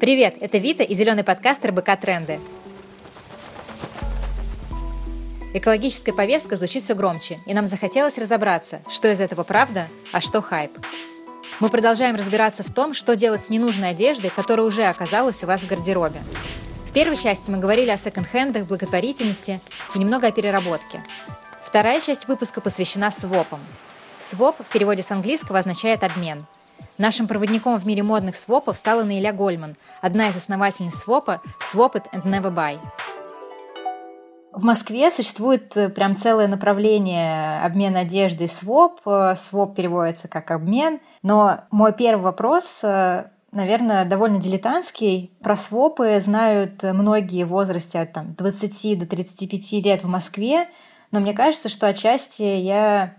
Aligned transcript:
Привет, 0.00 0.36
это 0.40 0.56
Вита 0.56 0.82
и 0.82 0.94
зеленый 0.94 1.24
подкаст 1.24 1.62
РБК 1.62 2.00
«Тренды». 2.00 2.40
Экологическая 5.52 6.14
повестка 6.14 6.56
звучит 6.56 6.84
все 6.84 6.94
громче, 6.94 7.40
и 7.44 7.52
нам 7.52 7.66
захотелось 7.66 8.16
разобраться, 8.16 8.80
что 8.88 9.12
из 9.12 9.20
этого 9.20 9.44
правда, 9.44 9.88
а 10.10 10.22
что 10.22 10.40
хайп. 10.40 10.72
Мы 11.60 11.68
продолжаем 11.68 12.16
разбираться 12.16 12.62
в 12.62 12.72
том, 12.72 12.94
что 12.94 13.14
делать 13.14 13.44
с 13.44 13.50
ненужной 13.50 13.90
одеждой, 13.90 14.30
которая 14.34 14.64
уже 14.64 14.84
оказалась 14.84 15.44
у 15.44 15.46
вас 15.46 15.60
в 15.60 15.68
гардеробе. 15.68 16.22
В 16.88 16.92
первой 16.94 17.18
части 17.18 17.50
мы 17.50 17.58
говорили 17.58 17.90
о 17.90 17.98
секонд-хендах, 17.98 18.64
благотворительности 18.64 19.60
и 19.94 19.98
немного 19.98 20.28
о 20.28 20.32
переработке. 20.32 21.04
Вторая 21.62 22.00
часть 22.00 22.26
выпуска 22.26 22.62
посвящена 22.62 23.10
свопам. 23.10 23.60
Своп 24.18 24.56
в 24.66 24.72
переводе 24.72 25.02
с 25.02 25.10
английского 25.10 25.58
означает 25.58 26.02
«обмен», 26.04 26.46
Нашим 26.98 27.26
проводником 27.26 27.78
в 27.78 27.86
мире 27.86 28.02
модных 28.02 28.36
свопов 28.36 28.76
стала 28.76 29.04
Наиля 29.04 29.32
Гольман, 29.32 29.76
одна 30.00 30.28
из 30.28 30.36
основательниц 30.36 30.94
свопа 30.94 31.40
Swap 31.60 31.94
It 31.94 32.04
and 32.12 32.24
Never 32.24 32.54
Buy. 32.54 32.78
В 34.52 34.64
Москве 34.64 35.10
существует 35.10 35.76
э, 35.76 35.88
прям 35.88 36.16
целое 36.16 36.48
направление 36.48 37.60
обмена 37.62 38.00
одежды 38.00 38.48
своп. 38.48 39.00
Своп 39.36 39.76
переводится 39.76 40.26
как 40.26 40.50
обмен. 40.50 40.98
Но 41.22 41.60
мой 41.70 41.92
первый 41.92 42.22
вопрос 42.22 42.80
э, 42.82 43.26
наверное, 43.52 44.04
довольно 44.04 44.40
дилетантский. 44.40 45.32
Про 45.42 45.56
свопы 45.56 46.20
знают 46.20 46.82
многие 46.82 47.44
в 47.44 47.48
возрасте 47.48 48.00
от 48.00 48.12
там, 48.12 48.34
20 48.34 48.98
до 48.98 49.06
35 49.06 49.84
лет 49.84 50.04
в 50.04 50.08
Москве, 50.08 50.68
но 51.10 51.20
мне 51.20 51.32
кажется, 51.32 51.68
что 51.68 51.88
отчасти 51.88 52.42
я 52.42 53.14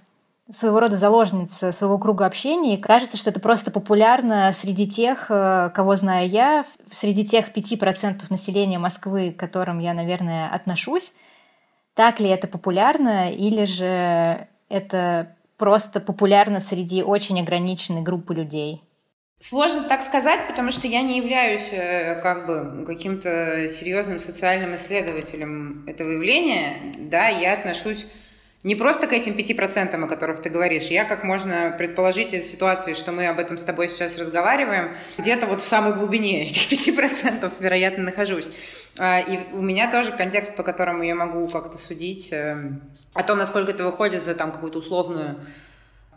своего 0.51 0.79
рода 0.79 0.97
заложница 0.97 1.71
своего 1.71 1.97
круга 1.97 2.25
общения. 2.25 2.75
И 2.75 2.81
кажется, 2.81 3.17
что 3.17 3.29
это 3.29 3.39
просто 3.39 3.71
популярно 3.71 4.51
среди 4.53 4.87
тех, 4.87 5.27
э, 5.29 5.69
кого 5.73 5.95
знаю 5.95 6.29
я, 6.29 6.65
среди 6.91 7.25
тех 7.25 7.53
5% 7.53 8.29
населения 8.29 8.79
Москвы, 8.79 9.31
к 9.31 9.39
которым 9.39 9.79
я, 9.79 9.93
наверное, 9.93 10.49
отношусь. 10.49 11.13
Так 11.93 12.20
ли 12.20 12.29
это 12.29 12.48
популярно, 12.48 13.31
или 13.31 13.65
же 13.65 14.48
это 14.70 15.35
просто 15.57 15.99
популярно 15.99 16.59
среди 16.59 17.04
очень 17.04 17.39
ограниченной 17.39 18.01
группы 18.01 18.33
людей? 18.33 18.81
Сложно 19.39 19.83
так 19.83 20.04
сказать, 20.04 20.48
потому 20.48 20.71
что 20.71 20.87
я 20.87 21.01
не 21.01 21.17
являюсь 21.17 21.70
э, 21.71 22.21
как 22.21 22.45
бы 22.45 22.85
каким-то 22.85 23.70
серьезным 23.70 24.20
социальным 24.20 24.76
исследователем 24.76 25.83
этого 25.87 26.11
явления. 26.11 26.93
Да, 26.98 27.27
я 27.27 27.54
отношусь 27.54 28.05
не 28.63 28.76
просто 28.76 29.07
к 29.07 29.13
этим 29.13 29.34
пяти 29.34 29.55
процентам, 29.55 30.04
о 30.04 30.07
которых 30.07 30.41
ты 30.41 30.49
говоришь. 30.49 30.84
Я, 30.84 31.04
как 31.04 31.23
можно 31.23 31.73
предположить 31.76 32.34
из 32.34 32.49
ситуации, 32.49 32.93
что 32.93 33.12
мы 33.12 33.27
об 33.27 33.40
этом 33.40 33.57
с 33.57 33.63
тобой 33.63 33.90
сейчас 33.90 34.17
разговариваем, 34.20 34.98
где-то 35.17 35.48
вот 35.48 35.62
в 35.62 35.65
самой 35.65 35.93
глубине 35.93 36.45
этих 36.45 36.70
пяти 36.70 36.91
процентов, 36.91 37.54
вероятно, 37.59 38.04
нахожусь. 38.04 38.51
А, 38.99 39.20
и 39.20 39.39
у 39.54 39.62
меня 39.62 39.89
тоже 39.89 40.12
контекст, 40.12 40.55
по 40.55 40.63
которому 40.63 41.01
я 41.01 41.15
могу 41.15 41.48
как-то 41.48 41.77
судить 41.77 42.29
эм, 42.32 42.84
о 43.13 43.23
том, 43.23 43.39
насколько 43.39 43.71
это 43.71 43.84
выходит 43.84 44.23
за 44.23 44.35
там 44.35 44.51
какую-то 44.51 44.79
условную 44.79 45.39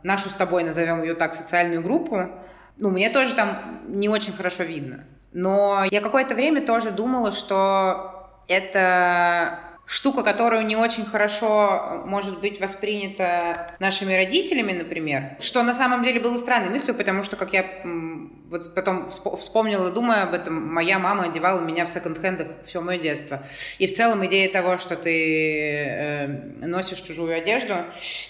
нашу 0.03 0.29
с 0.29 0.35
тобой, 0.35 0.65
назовем 0.65 1.03
ее 1.03 1.15
так, 1.15 1.35
социальную 1.35 1.83
группу. 1.83 2.29
Ну, 2.77 2.91
мне 2.91 3.09
тоже 3.09 3.35
там 3.35 3.81
не 3.89 4.11
очень 4.11 4.35
хорошо 4.35 4.65
видно. 4.65 5.05
Но 5.33 5.85
я 5.91 6.01
какое-то 6.03 6.35
время 6.35 6.61
тоже 6.61 6.91
думала, 6.91 7.33
что 7.33 8.29
это 8.49 9.61
штука, 9.87 10.23
которую 10.23 10.65
не 10.67 10.77
очень 10.77 11.05
хорошо 11.05 12.03
э, 12.05 12.07
может 12.07 12.41
быть 12.41 12.61
воспринята 12.61 13.77
нашими 13.79 14.15
родителями, 14.15 14.73
например, 14.73 15.37
что 15.41 15.63
на 15.63 15.75
самом 15.75 16.03
деле 16.03 16.21
было 16.21 16.39
странной 16.39 16.71
мыслью, 16.71 16.95
потому 16.95 17.23
что, 17.23 17.37
как 17.37 17.53
я 17.53 17.65
вот 18.49 18.75
потом 18.75 19.09
вспомнила, 19.09 19.91
думая 19.91 20.23
об 20.23 20.35
этом, 20.35 20.73
моя 20.73 20.99
мама 20.99 21.25
одевала 21.25 21.61
меня 21.61 21.87
в 21.87 21.91
секонд-хендах 21.91 22.49
все 22.67 22.81
мое 22.81 22.99
детство. 22.99 23.45
И 23.79 23.87
в 23.87 23.95
целом 23.95 24.25
идея 24.27 24.51
того, 24.51 24.79
что 24.79 24.97
ты 24.97 25.85
э, 25.85 26.27
носишь 26.67 27.01
чужую 27.01 27.37
одежду, 27.37 27.75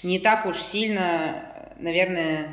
не 0.03 0.19
так 0.19 0.47
уж 0.47 0.57
сильно, 0.57 1.45
наверное, 1.79 2.49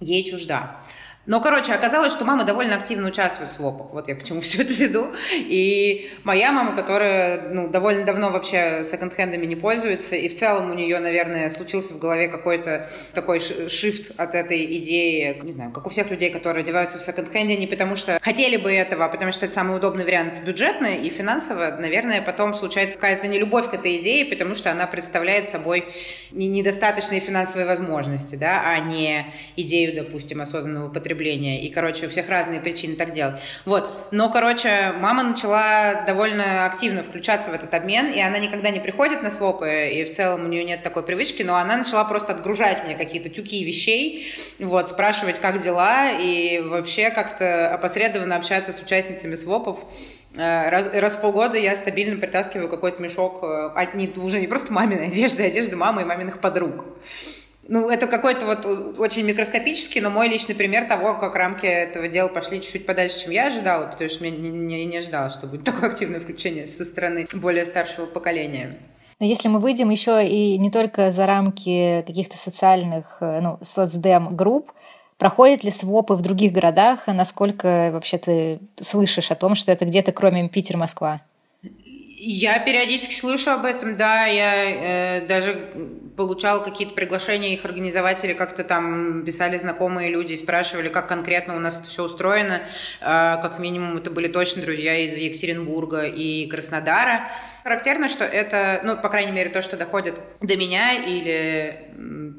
ей 0.00 0.24
чужда. 0.24 0.80
Но, 1.24 1.40
короче, 1.40 1.72
оказалось, 1.72 2.12
что 2.12 2.24
мама 2.24 2.42
довольно 2.42 2.74
активно 2.74 3.08
участвует 3.08 3.48
в 3.48 3.52
свопах. 3.52 3.92
Вот 3.92 4.08
я 4.08 4.16
к 4.16 4.24
чему 4.24 4.40
все 4.42 4.62
это 4.62 4.72
веду. 4.72 5.12
И 5.32 6.10
моя 6.24 6.50
мама, 6.50 6.74
которая 6.74 7.48
ну, 7.50 7.68
довольно 7.68 8.04
давно 8.04 8.30
вообще 8.30 8.84
секонд-хендами 8.84 9.46
не 9.46 9.54
пользуется, 9.54 10.16
и 10.16 10.28
в 10.28 10.34
целом 10.34 10.70
у 10.70 10.74
нее, 10.74 10.98
наверное, 10.98 11.48
случился 11.50 11.94
в 11.94 11.98
голове 11.98 12.28
какой-то 12.28 12.88
такой 13.14 13.38
шифт 13.40 14.18
от 14.18 14.34
этой 14.34 14.78
идеи, 14.78 15.40
не 15.42 15.52
знаю, 15.52 15.70
как 15.70 15.86
у 15.86 15.90
всех 15.90 16.10
людей, 16.10 16.30
которые 16.30 16.64
одеваются 16.64 16.98
в 16.98 17.02
секонд-хенде, 17.02 17.56
не 17.56 17.68
потому 17.68 17.94
что 17.94 18.18
хотели 18.20 18.56
бы 18.56 18.72
этого, 18.72 19.04
а 19.04 19.08
потому 19.08 19.30
что 19.32 19.46
это 19.46 19.54
самый 19.54 19.76
удобный 19.76 20.04
вариант 20.04 20.40
бюджетно 20.40 20.86
и 20.86 21.08
финансово, 21.08 21.76
наверное, 21.78 22.20
потом 22.20 22.54
случается 22.54 22.96
какая-то 22.96 23.28
нелюбовь 23.28 23.70
к 23.70 23.74
этой 23.74 24.00
идее, 24.00 24.24
потому 24.24 24.56
что 24.56 24.72
она 24.72 24.86
представляет 24.88 25.48
собой 25.48 25.84
недостаточные 26.32 27.20
финансовые 27.20 27.66
возможности, 27.66 28.34
да, 28.34 28.62
а 28.64 28.80
не 28.80 29.26
идею, 29.56 29.94
допустим, 29.94 30.40
осознанного 30.40 30.88
потребления 30.88 31.11
потребления. 31.12 31.62
И, 31.62 31.70
короче, 31.70 32.06
у 32.06 32.08
всех 32.08 32.28
разные 32.28 32.60
причины 32.60 32.96
так 32.96 33.12
делать. 33.12 33.36
Вот. 33.64 34.08
Но, 34.10 34.30
короче, 34.30 34.92
мама 34.98 35.22
начала 35.22 36.04
довольно 36.06 36.66
активно 36.66 37.02
включаться 37.02 37.50
в 37.50 37.54
этот 37.54 37.74
обмен, 37.74 38.10
и 38.10 38.20
она 38.20 38.38
никогда 38.38 38.70
не 38.70 38.80
приходит 38.80 39.22
на 39.22 39.30
свопы, 39.30 39.90
и 39.92 40.04
в 40.04 40.10
целом 40.14 40.44
у 40.44 40.48
нее 40.48 40.64
нет 40.64 40.82
такой 40.82 41.02
привычки, 41.02 41.42
но 41.42 41.56
она 41.56 41.76
начала 41.76 42.04
просто 42.04 42.32
отгружать 42.32 42.84
мне 42.84 42.94
какие-то 42.94 43.28
тюки 43.28 43.64
вещей, 43.64 44.32
вот, 44.58 44.88
спрашивать, 44.88 45.38
как 45.38 45.62
дела, 45.62 46.10
и 46.10 46.60
вообще 46.60 47.10
как-то 47.10 47.68
опосредованно 47.74 48.36
общаться 48.36 48.72
с 48.72 48.80
участницами 48.80 49.36
свопов. 49.36 49.80
Э, 50.36 50.70
раз, 50.70 50.90
раз 50.94 51.14
в 51.14 51.20
полгода 51.20 51.58
я 51.58 51.76
стабильно 51.76 52.18
притаскиваю 52.18 52.68
какой-то 52.68 53.02
мешок, 53.02 53.42
от, 53.42 53.94
не, 53.94 54.08
уже 54.16 54.40
не 54.40 54.46
просто 54.46 54.72
маминой 54.72 55.08
одежды, 55.08 55.44
а 55.44 55.46
одежды 55.46 55.76
мамы 55.76 56.02
и 56.02 56.04
маминых 56.04 56.40
подруг. 56.40 56.84
Ну, 57.68 57.88
это 57.88 58.08
какой-то 58.08 58.44
вот 58.44 58.98
очень 58.98 59.22
микроскопический, 59.22 60.00
но 60.00 60.10
мой 60.10 60.28
личный 60.28 60.54
пример 60.54 60.86
того, 60.86 61.14
как 61.14 61.36
рамки 61.36 61.66
этого 61.66 62.08
дела 62.08 62.28
пошли 62.28 62.60
чуть-чуть 62.60 62.86
подальше, 62.86 63.20
чем 63.20 63.30
я 63.30 63.46
ожидала, 63.46 63.86
потому 63.86 64.10
что 64.10 64.24
я 64.24 64.30
не, 64.30 64.48
не, 64.48 64.84
не 64.84 64.96
ожидала, 64.96 65.30
что 65.30 65.46
будет 65.46 65.64
такое 65.64 65.90
активное 65.90 66.20
включение 66.20 66.66
со 66.66 66.84
стороны 66.84 67.26
более 67.34 67.64
старшего 67.64 68.06
поколения. 68.06 68.78
Но 69.20 69.26
если 69.26 69.46
мы 69.46 69.60
выйдем 69.60 69.90
еще 69.90 70.26
и 70.26 70.58
не 70.58 70.70
только 70.70 71.12
за 71.12 71.26
рамки 71.26 72.02
каких-то 72.04 72.36
социальных, 72.36 73.18
э, 73.20 73.40
ну, 73.40 73.58
соцдем-групп, 73.62 74.72
проходят 75.16 75.62
ли 75.62 75.70
свопы 75.70 76.14
в 76.14 76.22
других 76.22 76.52
городах, 76.52 77.06
насколько 77.06 77.90
вообще 77.92 78.18
ты 78.18 78.58
слышишь 78.80 79.30
о 79.30 79.36
том, 79.36 79.54
что 79.54 79.70
это 79.70 79.84
где-то 79.84 80.10
кроме 80.10 80.48
Питер, 80.48 80.76
Москва? 80.76 81.20
Я 82.24 82.60
периодически 82.60 83.16
слышу 83.16 83.50
об 83.50 83.64
этом, 83.64 83.96
да, 83.96 84.26
я 84.26 85.18
э, 85.18 85.26
даже 85.26 85.68
получала 86.16 86.62
какие-то 86.62 86.94
приглашения 86.94 87.52
их 87.52 87.64
организователи, 87.64 88.32
как-то 88.32 88.62
там 88.62 89.24
писали 89.24 89.58
знакомые 89.58 90.08
люди, 90.08 90.36
спрашивали, 90.36 90.88
как 90.88 91.08
конкретно 91.08 91.56
у 91.56 91.58
нас 91.58 91.80
это 91.80 91.90
все 91.90 92.04
устроено. 92.04 92.60
Э, 93.00 93.38
как 93.42 93.58
минимум 93.58 93.96
это 93.96 94.12
были 94.12 94.28
точно 94.28 94.62
друзья 94.62 94.96
из 94.98 95.16
Екатеринбурга 95.16 96.04
и 96.04 96.46
Краснодара. 96.46 97.32
Характерно, 97.62 98.08
что 98.08 98.24
это, 98.24 98.80
ну, 98.82 98.96
по 98.96 99.08
крайней 99.08 99.32
мере, 99.32 99.48
то, 99.48 99.62
что 99.62 99.76
доходит 99.76 100.18
до 100.40 100.56
меня 100.56 100.94
или 100.94 101.92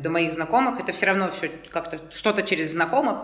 до 0.04 0.10
моих 0.10 0.34
знакомых, 0.34 0.80
это 0.82 0.92
все 0.92 1.06
равно 1.06 1.32
все 1.32 1.50
как-то 1.70 1.98
что-то 2.12 2.44
через 2.44 2.72
знакомых. 2.72 3.20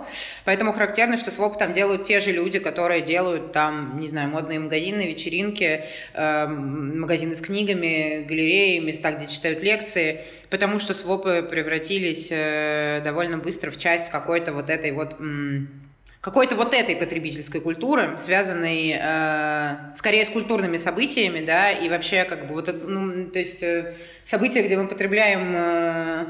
Поэтому 0.45 0.71
характерно, 0.71 1.17
что 1.17 1.29
своп 1.29 1.57
там 1.57 1.73
делают 1.73 2.05
те 2.05 2.21
же 2.21 2.31
люди, 2.31 2.59
которые 2.59 3.01
делают 3.01 3.51
там, 3.51 3.99
не 3.99 4.07
знаю, 4.07 4.29
модные 4.29 4.59
магазины, 4.59 5.01
вечеринки, 5.07 5.83
э, 6.13 6.47
магазины 6.47 7.35
с 7.35 7.41
книгами, 7.41 8.23
галереи, 8.23 8.79
места, 8.79 9.11
где 9.11 9.27
читают 9.27 9.61
лекции, 9.61 10.21
потому 10.49 10.79
что 10.79 10.93
свопы 10.93 11.45
превратились 11.49 12.29
э, 12.31 13.01
довольно 13.03 13.37
быстро 13.37 13.71
в 13.71 13.77
часть 13.77 14.09
какой-то 14.09 14.53
вот 14.53 14.69
этой 14.69 14.91
вот... 14.93 15.17
какой-то 16.21 16.55
вот 16.55 16.73
этой 16.73 16.97
потребительской 16.97 17.61
культуры, 17.61 18.17
связанной 18.17 18.91
э, 18.99 19.95
скорее 19.95 20.25
с 20.25 20.29
культурными 20.29 20.75
событиями, 20.75 21.45
да, 21.45 21.71
и 21.71 21.87
вообще 21.87 22.25
как 22.25 22.47
бы 22.47 22.55
вот, 22.55 22.67
ну, 22.83 23.29
то 23.29 23.39
есть 23.39 23.63
э, 23.63 23.93
события, 24.25 24.61
где 24.61 24.75
мы 24.75 24.87
потребляем 24.87 25.55
э, 25.55 26.25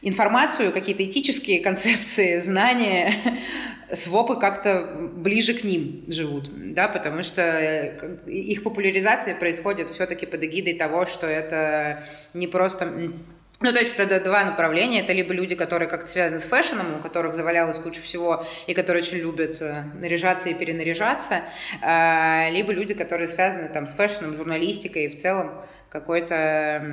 информацию, 0.00 0.72
какие-то 0.72 1.04
этические 1.04 1.60
концепции, 1.60 2.40
знания, 2.40 3.40
свопы 3.92 4.40
как-то 4.40 5.10
ближе 5.14 5.52
к 5.52 5.64
ним 5.64 6.04
живут, 6.08 6.48
да, 6.72 6.88
потому 6.88 7.22
что 7.22 7.42
э, 7.42 8.18
их 8.26 8.62
популяризация 8.62 9.34
происходит 9.34 9.90
все-таки 9.90 10.24
под 10.24 10.44
эгидой 10.44 10.72
того, 10.72 11.04
что 11.04 11.26
это 11.26 12.02
не 12.32 12.46
просто 12.46 13.12
Ну, 13.60 13.72
то 13.72 13.78
есть 13.78 13.98
это 13.98 14.20
два 14.20 14.44
направления. 14.44 15.00
Это 15.00 15.14
либо 15.14 15.32
люди, 15.32 15.54
которые 15.54 15.88
как-то 15.88 16.08
связаны 16.10 16.40
с 16.40 16.44
фэшном, 16.44 16.96
у 16.96 16.98
которых 16.98 17.34
завалялась 17.34 17.78
куча 17.78 18.02
всего, 18.02 18.44
и 18.66 18.74
которые 18.74 19.02
очень 19.02 19.18
любят 19.18 19.62
э, 19.62 19.84
наряжаться 19.94 20.50
и 20.50 20.54
перенаряжаться, 20.54 21.42
а, 21.80 22.50
либо 22.50 22.72
люди, 22.72 22.92
которые 22.92 23.28
связаны 23.28 23.68
там 23.68 23.86
с 23.86 23.92
фэшном, 23.92 24.36
журналистикой 24.36 25.06
и 25.06 25.08
в 25.08 25.16
целом 25.16 25.52
какой-то 25.88 26.84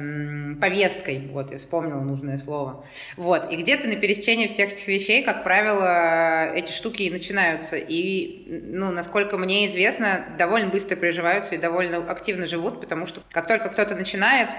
повесткой, 0.62 1.28
вот, 1.32 1.52
я 1.52 1.58
вспомнила 1.58 2.00
нужное 2.00 2.38
слово. 2.38 2.86
Вот, 3.18 3.52
и 3.52 3.56
где-то 3.56 3.88
на 3.88 3.96
пересечении 3.96 4.48
всех 4.48 4.74
этих 4.74 4.88
вещей, 4.88 5.24
как 5.24 5.44
правило, 5.44 6.54
эти 6.54 6.72
штуки 6.72 7.02
и 7.02 7.10
начинаются. 7.12 7.76
И, 7.76 8.46
ну, 8.48 8.92
насколько 8.92 9.38
мне 9.38 9.68
известно, 9.68 10.26
довольно 10.38 10.70
быстро 10.70 10.96
приживаются 10.96 11.56
и 11.56 11.58
довольно 11.58 11.98
активно 12.10 12.46
живут, 12.46 12.80
потому 12.80 13.06
что 13.06 13.22
как 13.32 13.48
только 13.48 13.70
кто-то 13.70 13.96
начинает, 13.96 14.50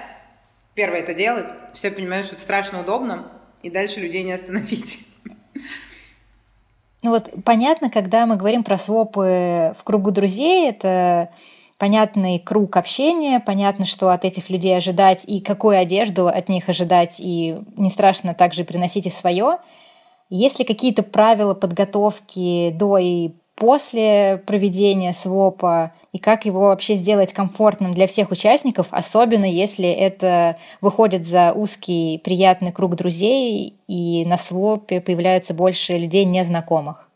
первое 0.74 1.00
это 1.00 1.14
делать, 1.14 1.46
все 1.72 1.90
понимают, 1.90 2.26
что 2.26 2.34
это 2.34 2.44
страшно 2.44 2.80
удобно, 2.80 3.30
и 3.62 3.70
дальше 3.70 4.00
людей 4.00 4.22
не 4.22 4.32
остановить. 4.32 5.06
Ну 7.02 7.10
вот 7.10 7.30
понятно, 7.44 7.90
когда 7.90 8.26
мы 8.26 8.36
говорим 8.36 8.64
про 8.64 8.78
свопы 8.78 9.74
в 9.78 9.84
кругу 9.84 10.10
друзей, 10.10 10.70
это 10.70 11.30
понятный 11.78 12.38
круг 12.38 12.76
общения, 12.76 13.40
понятно, 13.40 13.84
что 13.84 14.10
от 14.10 14.24
этих 14.24 14.48
людей 14.48 14.76
ожидать 14.76 15.24
и 15.26 15.40
какую 15.40 15.78
одежду 15.78 16.28
от 16.28 16.48
них 16.48 16.68
ожидать, 16.68 17.16
и 17.18 17.58
не 17.76 17.90
страшно 17.90 18.32
также 18.32 18.64
приносить 18.64 19.06
и 19.06 19.10
свое. 19.10 19.58
Есть 20.30 20.58
ли 20.58 20.64
какие-то 20.64 21.02
правила 21.02 21.52
подготовки 21.52 22.70
до 22.70 22.96
и 22.96 23.32
после 23.54 24.42
проведения 24.46 25.12
свопа, 25.12 25.92
и 26.12 26.18
как 26.18 26.44
его 26.44 26.68
вообще 26.68 26.94
сделать 26.94 27.32
комфортным 27.32 27.90
для 27.90 28.06
всех 28.06 28.30
участников, 28.30 28.88
особенно 28.90 29.44
если 29.44 29.88
это 29.88 30.58
выходит 30.80 31.26
за 31.26 31.52
узкий 31.52 32.20
приятный 32.24 32.72
круг 32.72 32.94
друзей, 32.94 33.74
и 33.88 34.24
на 34.24 34.38
свопе 34.38 35.00
появляются 35.00 35.54
больше 35.54 35.94
людей 35.94 36.24
незнакомых? 36.24 37.08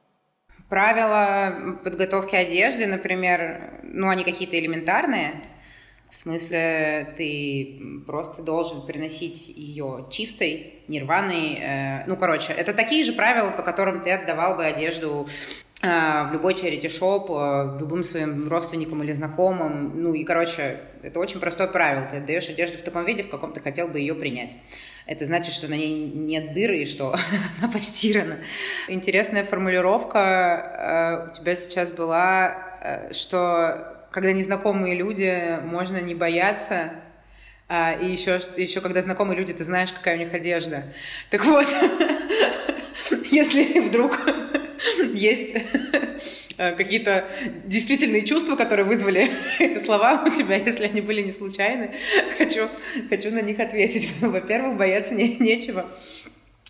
Правила 0.68 1.78
подготовки 1.82 2.34
одежды, 2.34 2.86
например, 2.86 3.80
ну, 3.84 4.08
они 4.08 4.24
какие-то 4.24 4.58
элементарные. 4.58 5.42
В 6.10 6.16
смысле, 6.16 7.14
ты 7.16 7.80
просто 8.06 8.42
должен 8.42 8.86
приносить 8.86 9.48
ее 9.48 10.06
чистой, 10.10 10.74
нерваной. 10.88 11.58
Э, 11.60 12.04
ну, 12.06 12.16
короче, 12.16 12.52
это 12.52 12.72
такие 12.72 13.04
же 13.04 13.12
правила, 13.12 13.50
по 13.50 13.62
которым 13.62 14.00
ты 14.00 14.10
отдавал 14.10 14.56
бы 14.56 14.64
одежду 14.64 15.26
в 15.80 16.30
любой 16.32 16.54
charity-шоп, 16.54 17.30
э, 17.30 17.78
любым 17.78 18.02
своим 18.02 18.48
родственникам 18.48 19.02
или 19.04 19.12
знакомым. 19.12 20.02
Ну 20.02 20.12
и, 20.12 20.24
короче, 20.24 20.80
это 21.02 21.20
очень 21.20 21.38
простое 21.38 21.68
правило. 21.68 22.06
Ты 22.10 22.16
отдаешь 22.16 22.48
одежду 22.48 22.78
в 22.78 22.82
таком 22.82 23.04
виде, 23.04 23.22
в 23.22 23.28
каком 23.28 23.52
ты 23.52 23.60
хотел 23.60 23.88
бы 23.88 24.00
ее 24.00 24.14
принять 24.14 24.56
это 25.08 25.24
значит, 25.24 25.54
что 25.54 25.68
на 25.68 25.74
ней 25.74 26.12
нет 26.14 26.52
дыры 26.52 26.80
и 26.80 26.84
что 26.84 27.16
она 27.58 27.72
постирана. 27.72 28.38
Интересная 28.88 29.42
формулировка 29.42 31.28
э, 31.28 31.30
у 31.30 31.34
тебя 31.34 31.56
сейчас 31.56 31.90
была, 31.90 32.54
э, 32.82 33.12
что 33.14 34.06
когда 34.10 34.32
незнакомые 34.32 34.94
люди, 34.94 35.58
можно 35.64 36.00
не 36.00 36.14
бояться, 36.14 36.92
и 37.70 38.06
еще, 38.06 38.40
еще 38.56 38.80
когда 38.80 39.02
знакомые 39.02 39.36
люди, 39.36 39.52
ты 39.52 39.62
знаешь, 39.64 39.92
какая 39.92 40.16
у 40.16 40.18
них 40.18 40.32
одежда. 40.32 40.84
Так 41.28 41.44
вот, 41.44 41.66
если 43.30 43.80
вдруг 43.80 44.18
есть 45.14 45.54
Э, 46.58 46.72
какие-то 46.72 47.24
действительные 47.66 48.26
чувства, 48.26 48.56
которые 48.56 48.84
вызвали 48.84 49.30
эти 49.60 49.82
слова 49.82 50.24
у 50.26 50.30
тебя, 50.30 50.56
если 50.56 50.86
они 50.86 51.00
были 51.00 51.22
не 51.22 51.32
случайны. 51.32 51.92
Хочу, 52.36 52.68
хочу 53.08 53.30
на 53.30 53.40
них 53.40 53.60
ответить. 53.60 54.10
Во-первых, 54.20 54.76
бояться 54.76 55.14
не, 55.14 55.36
нечего. 55.36 55.88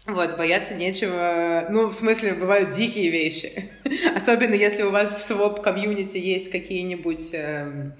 Вот, 0.04 0.36
бояться 0.36 0.74
нечего. 0.74 1.66
Ну, 1.70 1.86
в 1.86 1.94
смысле, 1.94 2.34
бывают 2.34 2.70
дикие 2.70 3.08
вещи. 3.08 3.70
Особенно 4.14 4.54
если 4.54 4.82
у 4.82 4.90
вас 4.90 5.14
в 5.14 5.22
своп 5.22 5.62
комьюнити 5.62 6.18
есть 6.18 6.50
какие-нибудь, 6.50 7.30
э, 7.32 7.92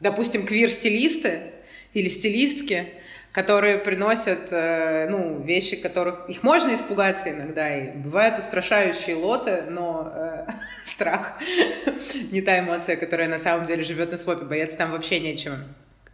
допустим, 0.00 0.44
квир-стилисты 0.44 1.52
или 1.94 2.08
стилистки, 2.08 2.88
которые 3.32 3.78
приносят, 3.78 4.48
э, 4.50 5.06
ну, 5.10 5.42
вещи, 5.42 5.76
которых 5.76 6.28
их 6.28 6.42
можно 6.42 6.74
испугаться 6.74 7.30
иногда, 7.30 7.76
и 7.76 7.90
бывают 7.90 8.38
устрашающие 8.38 9.16
лоты, 9.16 9.64
но 9.68 10.12
э, 10.14 10.46
страх 10.84 11.34
не 12.32 12.40
та 12.42 12.58
эмоция, 12.58 12.96
которая 12.96 13.28
на 13.28 13.38
самом 13.38 13.66
деле 13.66 13.84
живет 13.84 14.10
на 14.10 14.18
свопе, 14.18 14.44
бояться 14.44 14.76
там 14.76 14.92
вообще 14.92 15.20
нечего. 15.20 15.58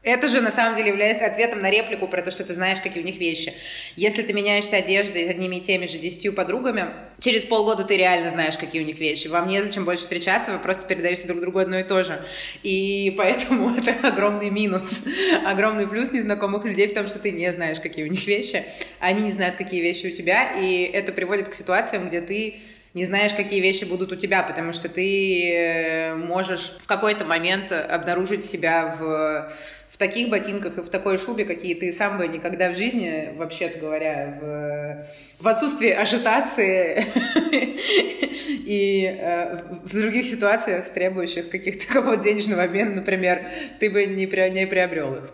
Это 0.05 0.29
же 0.29 0.43
на 0.43 0.53
самом 0.53 0.77
деле 0.77 0.91
является 0.91 1.25
ответом 1.25 1.63
на 1.63 1.71
реплику 1.71 2.07
про 2.07 2.21
то, 2.21 2.31
что 2.31 2.45
ты 2.45 2.53
знаешь, 2.53 2.79
какие 2.83 3.03
у 3.03 3.07
них 3.07 3.17
вещи. 3.17 3.55
Если 3.97 4.23
ты 4.23 4.35
меняешься 4.35 4.77
одеждой 4.77 5.31
одними 5.31 5.57
и 5.57 5.61
теми 5.61 5.87
же 5.87 5.97
десятью 5.97 6.35
подругами, 6.35 6.89
через 7.21 7.47
полгода 7.47 7.85
ты 7.85 7.97
реально 7.97 8.31
знаешь, 8.31 8.59
какие 8.59 8.83
у 8.83 8.85
них 8.85 8.99
вещи. 8.99 9.29
Вам 9.29 9.49
незачем 9.49 9.87
больше 9.87 10.03
встречаться, 10.03 10.53
вы 10.53 10.59
просто 10.59 10.87
передаете 10.87 11.27
друг 11.27 11.41
другу 11.41 11.59
одно 11.59 11.79
и 11.79 11.85
то 11.85 12.05
же. 12.05 12.23
И 12.63 13.15
поэтому 13.17 13.75
это 13.79 13.95
огромный 14.07 14.51
минус. 14.51 15.05
Огромный 15.47 15.89
плюс 15.89 16.13
незнакомых 16.13 16.67
людей 16.67 16.89
в 16.89 16.95
том, 16.95 17.07
что 17.07 17.19
ты 17.19 17.31
не 17.31 17.51
знаешь, 17.55 17.81
какие 17.81 18.05
у 18.05 18.11
них 18.11 18.27
вещи. 18.27 18.63
Они 19.01 19.23
не 19.23 19.33
знают, 19.33 19.57
какие 19.57 19.81
вещи 19.81 20.09
у 20.09 20.11
тебя, 20.11 20.53
и 20.53 20.83
это 20.83 21.13
приводит 21.13 21.49
к 21.49 21.55
ситуациям, 21.55 22.09
где 22.09 22.21
ты 22.21 22.57
не 22.93 23.07
знаешь, 23.07 23.35
какие 23.35 23.61
вещи 23.61 23.85
будут 23.85 24.13
у 24.13 24.17
тебя, 24.17 24.45
потому 24.45 24.73
что 24.73 24.89
ты 24.89 25.53
э, 25.53 26.15
можешь 26.15 26.77
в 26.81 26.87
какой-то 26.87 27.25
момент 27.25 27.73
обнаружить 27.73 28.45
себя 28.45 28.97
в 28.99 29.53
в 29.95 29.97
таких 29.97 30.29
ботинках 30.29 30.77
и 30.77 30.81
в 30.81 30.89
такой 30.89 31.19
шубе, 31.19 31.45
какие 31.45 31.73
ты 31.77 31.93
сам 31.93 32.19
бы 32.19 32.27
никогда 32.27 32.71
в 32.71 32.75
жизни, 32.75 33.33
вообще-то 33.37 33.79
говоря, 33.79 34.37
в, 34.41 35.43
в 35.45 35.47
отсутствии 35.47 35.91
ажитации 35.91 37.07
и 38.67 39.05
э, 39.07 39.63
в 39.85 39.93
других 39.93 40.27
ситуациях, 40.27 40.93
требующих 40.93 41.49
каких-то 41.49 41.87
кого-то 41.87 42.25
денежного 42.25 42.65
обмена, 42.65 42.97
например, 42.97 43.43
ты 43.79 43.89
бы 43.89 44.05
не, 44.07 44.27
не 44.27 44.67
приобрел 44.67 45.15
их. 45.15 45.31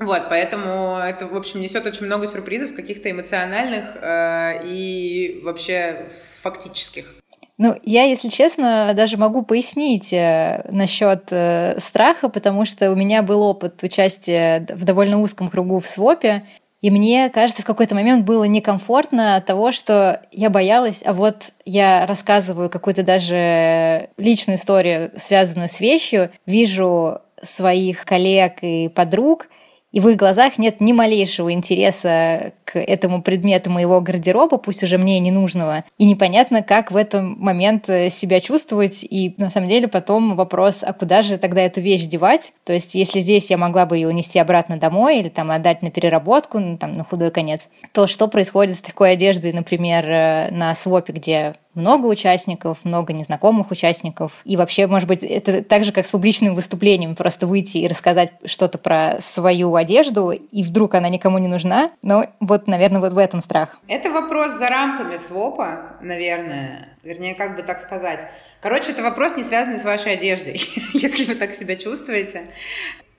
Вот, 0.00 0.22
поэтому 0.30 0.98
это, 0.98 1.28
в 1.28 1.36
общем, 1.36 1.60
несет 1.60 1.86
очень 1.86 2.06
много 2.06 2.26
сюрпризов, 2.26 2.74
каких-то 2.74 3.08
эмоциональных 3.08 3.96
э, 4.02 4.62
и 4.64 5.42
вообще 5.44 6.08
фактических. 6.42 7.14
Ну, 7.58 7.74
я, 7.84 8.04
если 8.04 8.28
честно, 8.28 8.92
даже 8.94 9.16
могу 9.16 9.42
пояснить 9.42 10.12
э, 10.12 10.66
насчет 10.70 11.28
э, 11.30 11.80
страха, 11.80 12.28
потому 12.28 12.66
что 12.66 12.92
у 12.92 12.96
меня 12.96 13.22
был 13.22 13.42
опыт 13.42 13.82
участия 13.82 14.66
в 14.70 14.84
довольно 14.84 15.20
узком 15.20 15.48
кругу 15.48 15.80
в 15.80 15.86
свопе, 15.86 16.44
и 16.82 16.90
мне 16.90 17.30
кажется, 17.30 17.62
в 17.62 17.64
какой-то 17.64 17.94
момент 17.94 18.26
было 18.26 18.44
некомфортно 18.44 19.36
от 19.36 19.46
того, 19.46 19.72
что 19.72 20.20
я 20.30 20.50
боялась, 20.50 21.02
а 21.04 21.14
вот 21.14 21.46
я 21.64 22.06
рассказываю 22.06 22.68
какую-то 22.68 23.02
даже 23.02 24.10
личную 24.18 24.58
историю, 24.58 25.10
связанную 25.16 25.70
с 25.70 25.80
вещью, 25.80 26.30
вижу 26.44 27.22
своих 27.40 28.04
коллег 28.04 28.58
и 28.60 28.88
подруг, 28.88 29.48
и 29.92 30.00
в 30.00 30.08
их 30.08 30.16
глазах 30.16 30.58
нет 30.58 30.80
ни 30.80 30.92
малейшего 30.92 31.52
интереса 31.52 32.52
к 32.64 32.78
этому 32.78 33.22
предмету 33.22 33.70
моего 33.70 34.00
гардероба, 34.00 34.58
пусть 34.58 34.82
уже 34.82 34.98
мне 34.98 35.18
не 35.20 35.30
нужного, 35.30 35.84
и 35.98 36.04
непонятно, 36.04 36.62
как 36.62 36.90
в 36.90 36.96
этот 36.96 37.22
момент 37.22 37.88
э, 37.88 38.10
себя 38.10 38.40
чувствовать, 38.40 39.04
и 39.04 39.34
на 39.38 39.50
самом 39.50 39.68
деле 39.68 39.88
потом 39.88 40.34
вопрос, 40.34 40.82
а 40.82 40.92
куда 40.92 41.22
же 41.22 41.38
тогда 41.38 41.62
эту 41.62 41.80
вещь 41.80 42.04
девать? 42.04 42.52
То 42.64 42.72
есть 42.72 42.94
если 42.94 43.20
здесь 43.20 43.50
я 43.50 43.56
могла 43.56 43.86
бы 43.86 43.96
ее 43.96 44.08
унести 44.08 44.38
обратно 44.38 44.76
домой 44.76 45.20
или 45.20 45.28
там 45.28 45.50
отдать 45.50 45.82
на 45.82 45.90
переработку, 45.90 46.58
ну, 46.58 46.76
там 46.76 46.96
на 46.96 47.04
худой 47.04 47.30
конец, 47.30 47.68
то 47.92 48.06
что 48.06 48.28
происходит 48.28 48.76
с 48.76 48.82
такой 48.82 49.12
одеждой, 49.12 49.52
например, 49.52 50.04
э, 50.08 50.50
на 50.50 50.74
свопе, 50.74 51.12
где 51.12 51.54
много 51.76 52.06
участников, 52.06 52.84
много 52.84 53.12
незнакомых 53.12 53.70
участников. 53.70 54.40
И 54.44 54.56
вообще, 54.56 54.86
может 54.86 55.08
быть, 55.08 55.22
это 55.22 55.62
так 55.62 55.84
же, 55.84 55.92
как 55.92 56.06
с 56.06 56.10
публичным 56.10 56.54
выступлением, 56.54 57.14
просто 57.14 57.46
выйти 57.46 57.78
и 57.78 57.88
рассказать 57.88 58.32
что-то 58.44 58.78
про 58.78 59.20
свою 59.20 59.74
одежду, 59.74 60.30
и 60.30 60.62
вдруг 60.62 60.94
она 60.94 61.08
никому 61.08 61.38
не 61.38 61.48
нужна. 61.48 61.90
Но 62.02 62.26
вот, 62.40 62.66
наверное, 62.66 63.00
вот 63.00 63.12
в 63.12 63.18
этом 63.18 63.40
страх. 63.40 63.78
Это 63.86 64.10
вопрос 64.10 64.52
за 64.52 64.68
рамками 64.68 65.18
свопа, 65.18 65.96
наверное. 66.00 66.88
Вернее, 67.02 67.34
как 67.34 67.56
бы 67.56 67.62
так 67.62 67.80
сказать. 67.80 68.20
Короче, 68.60 68.90
это 68.90 69.02
вопрос, 69.02 69.36
не 69.36 69.44
связанный 69.44 69.78
с 69.78 69.84
вашей 69.84 70.14
одеждой, 70.14 70.60
если 70.92 71.24
вы 71.24 71.34
так 71.34 71.54
себя 71.54 71.76
чувствуете. 71.76 72.48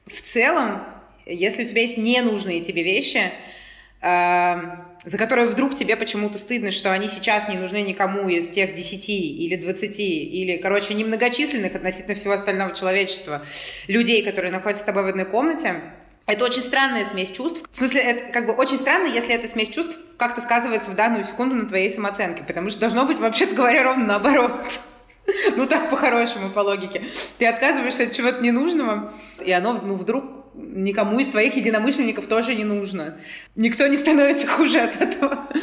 В 0.05 0.21
целом, 0.21 0.81
если 1.25 1.63
у 1.63 1.67
тебя 1.67 1.81
есть 1.81 1.97
ненужные 1.97 2.61
тебе 2.61 2.83
вещи, 2.83 3.21
за 4.01 5.17
которые 5.17 5.47
вдруг 5.47 5.75
тебе 5.75 5.95
почему-то 5.95 6.37
стыдно, 6.37 6.71
что 6.71 6.91
они 6.91 7.07
сейчас 7.07 7.49
не 7.49 7.57
нужны 7.57 7.81
никому 7.81 8.29
из 8.29 8.49
тех 8.49 8.75
10 8.75 9.09
или 9.09 9.55
20, 9.55 9.99
или, 9.99 10.57
короче, 10.57 10.93
немногочисленных 10.93 11.75
относительно 11.75 12.15
всего 12.15 12.33
остального 12.33 12.73
человечества 12.73 13.41
людей, 13.87 14.23
которые 14.23 14.51
находятся 14.51 14.83
с 14.83 14.85
тобой 14.85 15.03
в 15.03 15.07
одной 15.07 15.25
комнате, 15.25 15.81
это 16.27 16.43
очень 16.43 16.61
странная 16.61 17.05
смесь 17.05 17.31
чувств. 17.31 17.63
В 17.71 17.77
смысле, 17.77 18.01
это 18.01 18.33
как 18.33 18.47
бы 18.47 18.53
очень 18.53 18.77
странно, 18.77 19.07
если 19.07 19.33
эта 19.33 19.47
смесь 19.47 19.69
чувств 19.69 19.97
как-то 20.17 20.41
сказывается 20.41 20.91
в 20.91 20.95
данную 20.95 21.23
секунду 21.23 21.55
на 21.55 21.67
твоей 21.67 21.89
самооценке, 21.89 22.43
потому 22.43 22.69
что 22.69 22.81
должно 22.81 23.05
быть, 23.05 23.17
вообще-то 23.17 23.55
говоря, 23.55 23.83
ровно 23.83 24.05
наоборот. 24.05 24.51
Ну 25.57 25.67
так 25.67 25.89
по-хорошему, 25.89 26.49
по 26.49 26.59
логике. 26.59 27.03
Ты 27.37 27.47
отказываешься 27.47 28.03
от 28.03 28.13
чего-то 28.13 28.41
ненужного, 28.41 29.11
и 29.43 29.51
оно, 29.51 29.73
ну, 29.73 29.97
вдруг 29.97 30.46
никому 30.57 31.19
из 31.19 31.29
твоих 31.29 31.55
единомышленников 31.55 32.27
тоже 32.27 32.55
не 32.55 32.63
нужно. 32.63 33.17
Никто 33.55 33.87
не 33.87 33.97
становится 33.97 34.47
хуже 34.47 34.79
от 34.79 35.01
этого. 35.01 35.47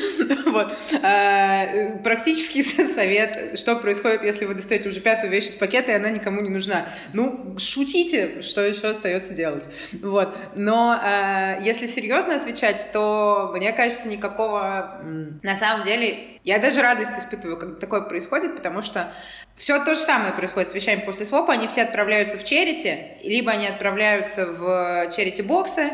Вот. 0.55 0.73
А, 1.03 1.67
практический 2.05 2.63
совет, 2.95 3.59
что 3.59 3.75
происходит, 3.75 4.23
если 4.23 4.45
вы 4.45 4.55
достаете 4.55 4.89
уже 4.89 5.01
пятую 5.01 5.33
вещь 5.33 5.49
из 5.49 5.57
пакета, 5.57 5.91
и 5.91 5.95
она 5.97 6.11
никому 6.11 6.41
не 6.41 6.49
нужна. 6.49 6.87
Ну, 7.13 7.57
шутите, 7.59 8.41
что 8.41 8.61
еще 8.61 8.87
остается 8.87 9.35
делать. 9.35 9.65
Вот. 10.01 10.33
Но 10.55 10.97
а, 11.03 11.61
если 11.61 11.89
серьезно 11.89 12.37
отвечать, 12.37 12.87
то 12.93 13.51
мне 13.53 13.73
кажется, 13.73 14.09
никакого... 14.09 15.01
На 15.43 15.57
самом 15.57 15.85
деле, 15.85 16.34
я 16.45 16.59
даже 16.59 16.83
радость 16.83 17.19
испытываю, 17.19 17.57
когда 17.57 17.81
такое 17.81 18.03
происходит, 18.03 18.55
потому 18.55 18.83
что 18.83 19.13
все 19.57 19.83
то 19.83 19.95
же 19.95 20.01
самое 20.01 20.33
происходит 20.33 20.69
с 20.69 20.75
вещами 20.75 21.01
после 21.01 21.25
свопа. 21.25 21.55
Они 21.55 21.67
все 21.67 21.83
отправляются 21.83 22.37
в 22.37 22.45
черити, 22.45 23.17
либо 23.25 23.51
они 23.51 23.67
отправляются 23.67 24.47
в 24.47 25.11
черити-боксы, 25.17 25.91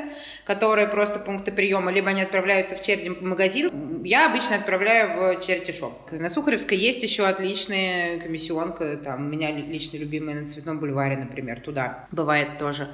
которые 0.50 0.88
просто 0.88 1.20
пункты 1.20 1.52
приема, 1.52 1.92
либо 1.92 2.08
они 2.08 2.22
отправляются 2.22 2.74
в 2.74 2.82
черити-магазин. 2.82 4.02
Я 4.02 4.26
обычно 4.26 4.56
отправляю 4.56 5.36
в 5.36 5.40
черити-шоп. 5.40 6.10
На 6.10 6.28
Сухаревской 6.28 6.76
есть 6.76 7.04
еще 7.04 7.24
отличная 7.24 8.18
комиссионка, 8.18 8.96
там, 8.96 9.26
у 9.26 9.28
меня 9.28 9.52
лично 9.52 9.98
любимая 9.98 10.40
на 10.40 10.48
Цветном 10.48 10.80
бульваре, 10.80 11.16
например, 11.16 11.60
туда 11.60 12.06
бывает 12.10 12.58
тоже 12.58 12.88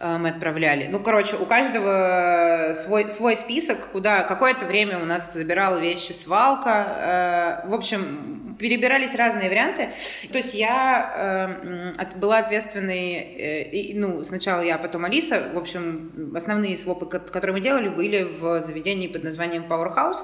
э, 0.00 0.16
мы 0.16 0.30
отправляли. 0.30 0.86
Ну, 0.86 1.00
короче, 1.00 1.36
у 1.36 1.44
каждого 1.44 2.72
свой, 2.74 3.10
свой 3.10 3.36
список, 3.36 3.88
куда 3.92 4.22
какое-то 4.22 4.64
время 4.64 4.98
у 4.98 5.04
нас 5.04 5.34
забирала 5.34 5.78
вещи 5.78 6.12
свалка. 6.12 7.62
Э, 7.66 7.68
в 7.68 7.74
общем, 7.74 8.51
перебирались 8.58 9.14
разные 9.14 9.48
варианты. 9.48 9.90
То 10.30 10.38
есть 10.38 10.54
я 10.54 11.94
э, 11.96 12.18
была 12.18 12.38
ответственной, 12.38 13.14
э, 13.14 13.70
и, 13.70 13.94
ну, 13.94 14.24
сначала 14.24 14.60
я, 14.60 14.78
потом 14.78 15.04
Алиса. 15.04 15.50
В 15.52 15.58
общем, 15.58 16.32
основные 16.34 16.76
свопы, 16.76 17.06
которые 17.06 17.52
мы 17.52 17.60
делали, 17.60 17.88
были 17.88 18.22
в 18.22 18.62
заведении 18.62 19.08
под 19.08 19.24
названием 19.24 19.64
Powerhouse. 19.68 20.18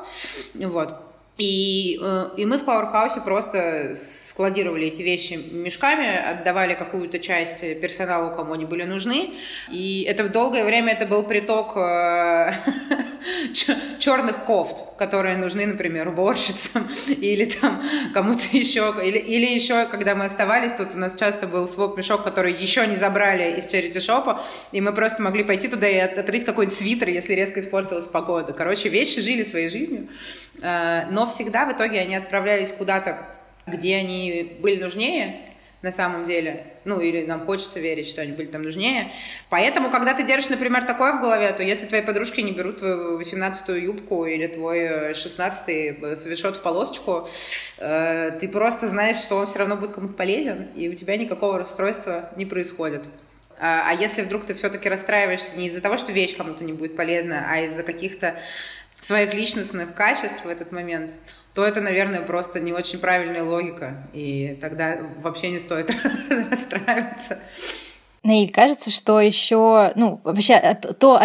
Вот. 0.55 1.08
И, 1.39 2.01
э, 2.03 2.31
и 2.37 2.45
мы 2.47 2.59
в 2.59 2.65
Powerhouse 2.65 3.23
просто 3.23 3.95
складировали 3.97 4.89
эти 4.89 5.03
вещи 5.03 5.35
мешками, 5.35 6.07
отдавали 6.31 6.75
какую-то 6.75 7.21
часть 7.21 7.61
персоналу, 7.81 8.35
кому 8.35 8.55
они 8.55 8.65
были 8.65 8.83
нужны. 8.83 9.35
И 9.71 10.03
это 10.03 10.29
долгое 10.29 10.65
время 10.65 10.95
это 10.95 11.07
был 11.07 11.23
приток 11.23 11.77
э, 11.77 12.53
черных 14.01 14.45
кофт, 14.47 14.97
которые 14.99 15.37
нужны, 15.37 15.67
например, 15.67 16.09
уборщицам 16.09 16.89
или 17.09 17.45
там 17.45 17.85
кому-то 18.13 18.45
еще. 18.51 18.93
Или, 19.05 19.19
или 19.19 19.47
еще, 19.47 19.87
когда 19.87 20.17
мы 20.17 20.25
оставались, 20.25 20.73
тут 20.73 20.95
у 20.95 20.99
нас 20.99 21.15
часто 21.15 21.47
был 21.47 21.69
своп-мешок, 21.69 22.25
который 22.25 22.53
еще 22.53 22.85
не 22.89 22.97
забрали 22.97 23.61
из 23.61 23.67
черити-шопа, 23.69 24.43
и 24.73 24.81
мы 24.81 24.93
просто 24.93 25.23
могли 25.23 25.45
пойти 25.45 25.69
туда 25.69 25.89
и 25.89 25.99
отрыть 25.99 26.45
какой-нибудь 26.45 26.77
свитер, 26.77 27.09
если 27.11 27.35
резко 27.35 27.61
испортилась 27.61 28.07
погода. 28.07 28.53
Короче, 28.53 28.89
вещи 28.89 29.21
жили 29.21 29.45
своей 29.45 29.69
жизнью. 29.69 30.09
Э, 30.61 31.07
но 31.11 31.28
всегда 31.29 31.67
в 31.67 31.73
итоге 31.73 32.01
они 32.01 32.15
отправлялись 32.15 32.73
куда-то, 32.73 33.19
где 33.67 33.97
они 33.97 34.57
были 34.61 34.83
нужнее, 34.83 35.41
на 35.83 35.93
самом 35.93 36.27
деле. 36.27 36.65
Ну, 36.85 37.01
или 37.01 37.25
нам 37.25 37.47
хочется 37.47 37.79
верить, 37.79 38.09
что 38.09 38.23
они 38.23 38.33
были 38.33 38.47
там 38.47 38.63
нужнее. 38.63 39.13
Поэтому, 39.49 39.91
когда 39.91 40.15
ты 40.15 40.25
держишь, 40.25 40.51
например, 40.51 40.85
такое 40.85 41.13
в 41.13 41.21
голове, 41.21 41.53
то 41.53 41.63
если 41.63 41.87
твои 41.87 42.03
подружки 42.03 42.41
не 42.41 42.53
берут 42.53 42.79
твою 42.79 43.21
18-ю 43.21 43.77
юбку 43.77 44.27
или 44.27 44.47
твой 44.49 45.13
16-й 45.13 46.17
свитшот 46.17 46.57
в 46.57 46.63
полосочку, 46.63 47.29
э, 47.79 48.33
ты 48.41 48.49
просто 48.49 48.89
знаешь, 48.89 49.19
что 49.19 49.37
он 49.37 49.47
все 49.47 49.61
равно 49.61 49.77
будет 49.77 49.93
кому-то 49.93 50.15
полезен, 50.15 50.69
и 50.75 50.89
у 50.89 50.95
тебя 50.95 51.17
никакого 51.17 51.59
расстройства 51.59 52.31
не 52.37 52.47
происходит. 52.47 53.05
А, 53.61 53.91
а 53.91 53.93
если 53.93 54.23
вдруг 54.23 54.47
ты 54.47 54.55
все-таки 54.55 54.89
расстраиваешься 54.89 55.57
не 55.59 55.67
из-за 55.67 55.81
того, 55.81 55.99
что 55.99 56.13
вещь 56.13 56.37
кому-то 56.37 56.65
не 56.65 56.73
будет 56.73 56.97
полезна, 56.97 57.47
а 57.49 57.61
из-за 57.61 57.83
каких-то 57.83 58.37
своих 59.01 59.35
личностных 59.35 59.95
качеств 59.95 60.45
в 60.45 60.49
этот 60.49 60.73
момент, 60.73 61.13
то 61.55 61.65
это, 61.65 61.81
наверное, 61.81 62.21
просто 62.21 62.61
не 62.61 62.73
очень 62.73 62.99
правильная 62.99 63.43
логика, 63.43 64.09
и 64.13 64.57
тогда 64.61 64.99
вообще 65.23 65.51
не 65.51 65.59
стоит 65.59 65.91
расстраиваться. 66.51 67.39
Наиль, 68.23 68.53
кажется, 68.53 68.91
что 68.91 69.21
еще, 69.21 69.93
ну, 69.95 70.21
вообще 70.25 70.55
а, 70.55 70.75
то, 70.75 71.19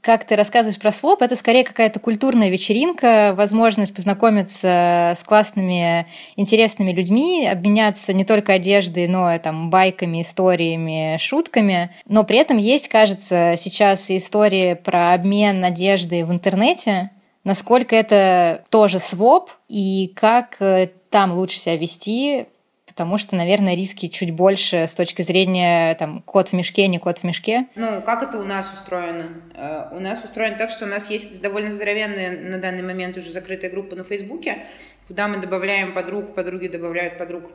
как 0.00 0.24
ты 0.24 0.36
рассказываешь 0.36 0.78
про 0.78 0.92
своп, 0.92 1.22
это 1.22 1.36
скорее 1.36 1.64
какая-то 1.64 2.00
культурная 2.00 2.48
вечеринка, 2.48 3.34
возможность 3.36 3.94
познакомиться 3.94 5.14
с 5.16 5.22
классными, 5.24 6.06
интересными 6.36 6.92
людьми, 6.92 7.46
обменяться 7.46 8.12
не 8.12 8.24
только 8.24 8.54
одеждой, 8.54 9.08
но 9.08 9.34
и 9.34 9.38
там 9.38 9.70
байками, 9.70 10.22
историями, 10.22 11.16
шутками. 11.18 11.90
Но 12.06 12.24
при 12.24 12.38
этом 12.38 12.56
есть, 12.56 12.88
кажется, 12.88 13.54
сейчас 13.58 14.10
истории 14.10 14.74
про 14.74 15.12
обмен 15.12 15.64
одеждой 15.64 16.22
в 16.22 16.32
интернете, 16.32 17.10
насколько 17.44 17.96
это 17.96 18.64
тоже 18.70 19.00
своп 19.00 19.50
и 19.68 20.12
как 20.16 20.60
э, 20.60 20.90
там 21.10 21.32
лучше 21.32 21.56
себя 21.56 21.76
вести, 21.76 22.46
потому 22.86 23.18
что, 23.18 23.36
наверное, 23.36 23.74
риски 23.74 24.08
чуть 24.08 24.32
больше 24.32 24.86
с 24.86 24.94
точки 24.94 25.22
зрения 25.22 25.94
там 25.94 26.22
кот 26.22 26.48
в 26.48 26.52
мешке, 26.52 26.86
не 26.86 26.98
кот 26.98 27.20
в 27.20 27.24
мешке. 27.24 27.66
Ну, 27.74 28.02
как 28.02 28.22
это 28.22 28.38
у 28.38 28.44
нас 28.44 28.70
устроено? 28.72 29.28
Uh, 29.54 29.96
у 29.96 30.00
нас 30.00 30.22
устроено 30.24 30.56
так, 30.56 30.70
что 30.70 30.84
у 30.84 30.88
нас 30.88 31.08
есть 31.08 31.40
довольно 31.40 31.72
здоровенная 31.72 32.50
на 32.50 32.58
данный 32.58 32.82
момент 32.82 33.16
уже 33.16 33.30
закрытая 33.30 33.70
группа 33.70 33.96
на 33.96 34.04
Фейсбуке, 34.04 34.64
куда 35.08 35.28
мы 35.28 35.38
добавляем 35.38 35.94
подруг, 35.94 36.34
подруги 36.34 36.68
добавляют 36.68 37.16
подруг. 37.16 37.50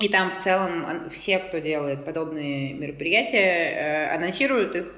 И 0.00 0.08
там 0.08 0.30
в 0.30 0.38
целом 0.38 1.08
все, 1.10 1.38
кто 1.38 1.58
делает 1.58 2.04
подобные 2.04 2.74
мероприятия, 2.74 3.38
э, 3.38 4.14
анонсируют 4.14 4.74
их 4.74 4.94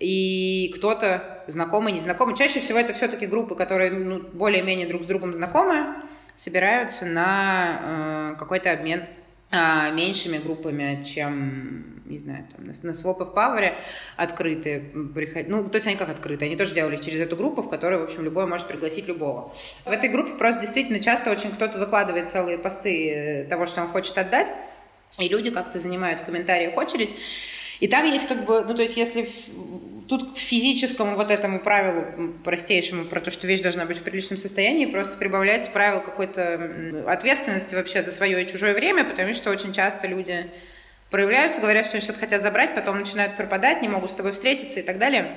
и 0.00 0.72
кто-то 0.76 1.44
знакомый, 1.46 1.92
незнакомый. 1.92 2.36
Чаще 2.36 2.60
всего 2.60 2.78
это 2.78 2.92
все-таки 2.92 3.26
группы, 3.26 3.54
которые 3.54 3.90
ну, 3.90 4.20
более-менее 4.20 4.86
друг 4.86 5.02
с 5.02 5.06
другом 5.06 5.34
знакомы, 5.34 6.02
собираются 6.34 7.04
на 7.04 8.32
э, 8.32 8.38
какой-то 8.38 8.70
обмен 8.70 9.04
э, 9.50 9.92
меньшими 9.92 10.38
группами, 10.38 11.02
чем, 11.02 12.02
не 12.06 12.18
знаю, 12.18 12.46
там, 12.54 12.66
на, 12.66 12.72
на 12.72 12.90
Swap 12.90 13.18
of 13.18 13.34
Power 13.34 13.74
открытые. 14.16 14.80
Приход... 15.14 15.48
Ну, 15.48 15.68
то 15.68 15.76
есть 15.76 15.86
они 15.86 15.96
как 15.96 16.10
открытые, 16.10 16.46
они 16.46 16.56
тоже 16.56 16.74
делали 16.74 16.96
через 16.96 17.18
эту 17.18 17.34
группу, 17.36 17.62
в 17.62 17.68
которой, 17.68 17.98
в 17.98 18.04
общем, 18.04 18.24
любой 18.24 18.46
может 18.46 18.68
пригласить 18.68 19.08
любого. 19.08 19.52
В 19.84 19.90
этой 19.90 20.10
группе 20.10 20.34
просто 20.34 20.60
действительно 20.60 21.00
часто 21.00 21.30
очень 21.30 21.50
кто-то 21.50 21.78
выкладывает 21.78 22.30
целые 22.30 22.58
посты 22.58 23.10
э, 23.12 23.44
того, 23.46 23.66
что 23.66 23.82
он 23.82 23.88
хочет 23.88 24.16
отдать, 24.16 24.52
и 25.18 25.28
люди 25.28 25.50
как-то 25.50 25.80
занимают 25.80 26.20
в 26.20 26.24
комментариях 26.24 26.76
очередь. 26.76 27.16
И 27.80 27.88
там 27.88 28.06
есть 28.06 28.28
как 28.28 28.44
бы, 28.44 28.64
ну 28.64 28.74
то 28.74 28.82
есть 28.82 28.96
если 28.96 29.28
тут 30.08 30.34
к 30.34 30.38
физическому 30.38 31.16
вот 31.16 31.30
этому 31.30 31.60
правилу 31.60 32.32
простейшему 32.42 33.04
про 33.04 33.20
то, 33.20 33.30
что 33.30 33.46
вещь 33.46 33.60
должна 33.60 33.84
быть 33.84 33.98
в 33.98 34.02
приличном 34.02 34.38
состоянии, 34.38 34.86
просто 34.86 35.18
прибавляется 35.18 35.70
правило 35.70 36.00
какой-то 36.00 37.04
ответственности 37.06 37.74
вообще 37.74 38.02
за 38.02 38.10
свое 38.10 38.42
и 38.42 38.46
чужое 38.46 38.74
время, 38.74 39.04
потому 39.04 39.34
что 39.34 39.50
очень 39.50 39.72
часто 39.72 40.06
люди 40.06 40.50
проявляются, 41.10 41.60
говорят, 41.60 41.86
что 41.86 41.96
они 41.96 42.02
что-то 42.02 42.20
хотят 42.20 42.42
забрать, 42.42 42.74
потом 42.74 42.98
начинают 42.98 43.36
пропадать, 43.36 43.82
не 43.82 43.88
могут 43.88 44.10
с 44.10 44.14
тобой 44.14 44.32
встретиться 44.32 44.80
и 44.80 44.82
так 44.82 44.98
далее. 44.98 45.36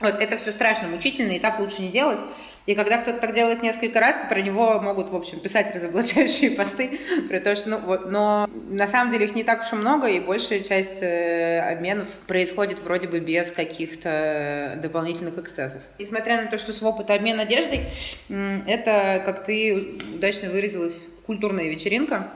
Вот 0.00 0.14
это 0.20 0.36
все 0.38 0.50
страшно, 0.50 0.88
мучительно, 0.88 1.32
и 1.32 1.38
так 1.38 1.60
лучше 1.60 1.80
не 1.80 1.88
делать. 1.88 2.20
И 2.66 2.74
когда 2.74 2.98
кто-то 2.98 3.20
так 3.20 3.32
делает 3.32 3.62
несколько 3.62 4.00
раз, 4.00 4.16
про 4.28 4.42
него 4.42 4.80
могут, 4.80 5.10
в 5.10 5.14
общем, 5.14 5.38
писать 5.38 5.72
разоблачающие 5.72 6.50
посты, 6.56 6.98
при 7.28 7.38
том, 7.38 7.54
что, 7.54 7.68
ну, 7.68 7.78
вот, 7.78 8.10
но 8.10 8.48
на 8.70 8.88
самом 8.88 9.12
деле 9.12 9.26
их 9.26 9.36
не 9.36 9.44
так 9.44 9.60
уж 9.60 9.72
и 9.72 9.76
много, 9.76 10.08
и 10.08 10.18
большая 10.18 10.60
часть 10.60 11.00
э, 11.00 11.60
обменов 11.60 12.08
происходит 12.26 12.80
вроде 12.80 13.06
бы 13.06 13.20
без 13.20 13.52
каких-то 13.52 14.80
дополнительных 14.82 15.38
эксцессов. 15.38 15.80
Несмотря 16.00 16.42
на 16.42 16.48
то, 16.48 16.58
что 16.58 16.72
своп— 16.72 16.98
это 17.00 17.14
обмен 17.14 17.38
одеждой, 17.38 17.82
это, 18.28 19.22
как 19.24 19.44
ты 19.44 20.00
удачно 20.16 20.50
выразилась, 20.50 21.02
культурная 21.26 21.68
вечеринка, 21.68 22.32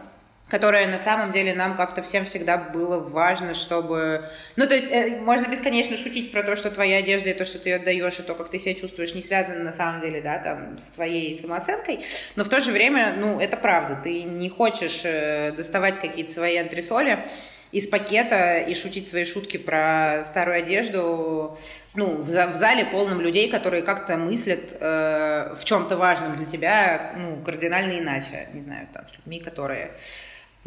которое 0.49 0.87
на 0.89 0.99
самом 0.99 1.33
деле 1.33 1.55
нам 1.55 1.77
как-то 1.77 2.03
всем 2.03 2.25
всегда 2.25 2.57
было 2.57 3.01
важно, 3.01 3.55
чтобы... 3.55 4.29
Ну, 4.57 4.67
то 4.67 4.75
есть 4.75 4.91
э, 4.91 5.19
можно 5.21 5.47
бесконечно 5.47 5.97
шутить 5.97 6.33
про 6.33 6.43
то, 6.43 6.57
что 6.57 6.71
твоя 6.71 6.99
одежда 6.99 7.31
и 7.31 7.35
то, 7.35 7.45
что 7.45 7.59
ты 7.59 7.71
ее 7.71 7.77
отдаешь, 7.77 8.19
и 8.19 8.23
то, 8.23 8.35
как 8.35 8.51
ты 8.51 8.59
себя 8.59 8.75
чувствуешь, 8.75 9.15
не 9.15 9.23
связано 9.23 9.63
на 9.63 9.73
самом 9.73 10.01
деле, 10.01 10.21
да, 10.23 10.39
там, 10.39 10.79
с 10.79 10.89
твоей 10.89 11.35
самооценкой, 11.35 12.01
но 12.37 12.45
в 12.45 12.49
то 12.49 12.61
же 12.61 12.73
время, 12.73 13.15
ну, 13.19 13.39
это 13.41 13.57
правда, 13.57 14.01
ты 14.03 14.23
не 14.23 14.49
хочешь 14.49 15.03
э, 15.05 15.53
доставать 15.53 16.01
какие-то 16.01 16.33
свои 16.33 16.57
антресоли, 16.57 17.25
из 17.71 17.87
пакета 17.87 18.59
и 18.59 18.75
шутить 18.75 19.07
свои 19.07 19.25
шутки 19.25 19.59
про 19.59 20.25
старую 20.25 20.59
одежду, 20.59 21.59
ну, 21.95 22.17
в, 22.17 22.29
в 22.29 22.57
зале 22.57 22.87
полном 22.87 23.21
людей, 23.21 23.51
которые 23.51 23.83
как-то 23.83 24.17
мыслят 24.17 24.61
э, 24.81 25.55
в 25.55 25.65
чем-то 25.65 25.97
важном 25.97 26.37
для 26.37 26.47
тебя, 26.47 27.13
ну, 27.19 27.37
кардинально 27.45 27.99
иначе, 27.99 28.49
не 28.55 28.63
знаю, 28.63 28.89
там, 28.95 29.05
людьми, 29.19 29.41
которые 29.41 29.93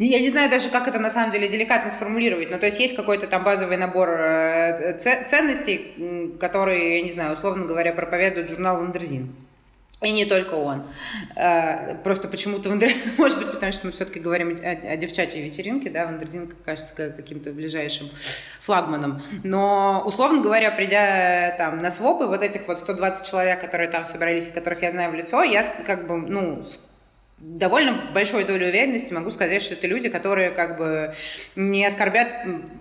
я 0.06 0.20
не 0.20 0.30
знаю 0.30 0.50
даже, 0.50 0.70
как 0.70 0.88
это 0.88 0.98
на 0.98 1.10
самом 1.10 1.32
деле 1.32 1.48
деликатно 1.48 1.90
сформулировать, 1.90 2.50
но 2.50 2.58
то 2.58 2.66
есть 2.66 2.80
есть 2.80 2.96
какой-то 2.96 3.26
там 3.26 3.44
базовый 3.44 3.76
набор 3.76 4.08
э, 4.10 4.98
ценностей, 4.98 6.36
которые, 6.40 6.98
я 6.98 7.04
не 7.04 7.12
знаю, 7.12 7.34
условно 7.34 7.66
говоря, 7.66 7.92
проповедует 7.92 8.48
журнал 8.48 8.78
«Ландерзин». 8.78 9.34
И 10.02 10.10
не 10.10 10.24
только 10.24 10.54
он. 10.54 10.82
Э, 11.36 11.94
просто 12.02 12.26
почему-то 12.26 12.68
Wonder... 12.68 12.90
Может 13.18 13.38
быть, 13.38 13.52
потому 13.52 13.70
что 13.72 13.86
мы 13.86 13.92
все-таки 13.92 14.18
говорим 14.18 14.58
о, 14.60 14.70
о 14.70 14.96
девчачьей 14.96 15.44
вечеринке, 15.44 15.90
да, 15.90 16.06
Wonderzine 16.06 16.52
кажется 16.64 16.92
каким-то 16.94 17.52
ближайшим 17.52 18.10
флагманом. 18.60 19.22
Но, 19.44 20.02
условно 20.04 20.42
говоря, 20.42 20.72
придя 20.72 21.54
там 21.56 21.78
на 21.78 21.92
свопы, 21.92 22.26
вот 22.26 22.42
этих 22.42 22.66
вот 22.66 22.78
120 22.78 23.26
человек, 23.26 23.60
которые 23.60 23.88
там 23.90 24.04
собрались, 24.04 24.48
которых 24.48 24.82
я 24.82 24.90
знаю 24.90 25.12
в 25.12 25.14
лицо, 25.14 25.44
я 25.44 25.64
как 25.86 26.08
бы, 26.08 26.16
ну, 26.16 26.64
довольно 27.42 28.10
большой 28.14 28.44
долей 28.44 28.68
уверенности 28.68 29.12
могу 29.12 29.32
сказать, 29.32 29.62
что 29.62 29.74
это 29.74 29.88
люди, 29.88 30.08
которые 30.08 30.50
как 30.50 30.78
бы 30.78 31.14
не 31.56 31.84
оскорбят 31.84 32.28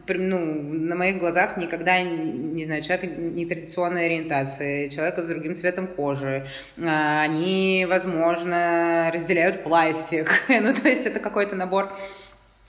ну, 0.08 0.40
на 0.40 0.96
моих 0.96 1.18
глазах 1.18 1.58
никогда, 1.58 2.02
не 2.02 2.66
знаю, 2.66 2.84
человека 2.84 3.08
нетрадиционной 3.08 4.06
ориентации, 4.06 4.90
человека 4.90 5.24
с 5.24 5.26
другим 5.26 5.56
цветом 5.56 5.88
кожи. 5.88 6.48
А, 6.78 7.24
они, 7.24 7.88
возможно, 7.90 9.10
разделяют 9.12 9.64
пластик. 9.64 10.32
ну, 10.48 10.74
то 10.74 10.88
есть 10.88 11.08
это 11.08 11.20
какой-то 11.20 11.56
набор 11.56 11.92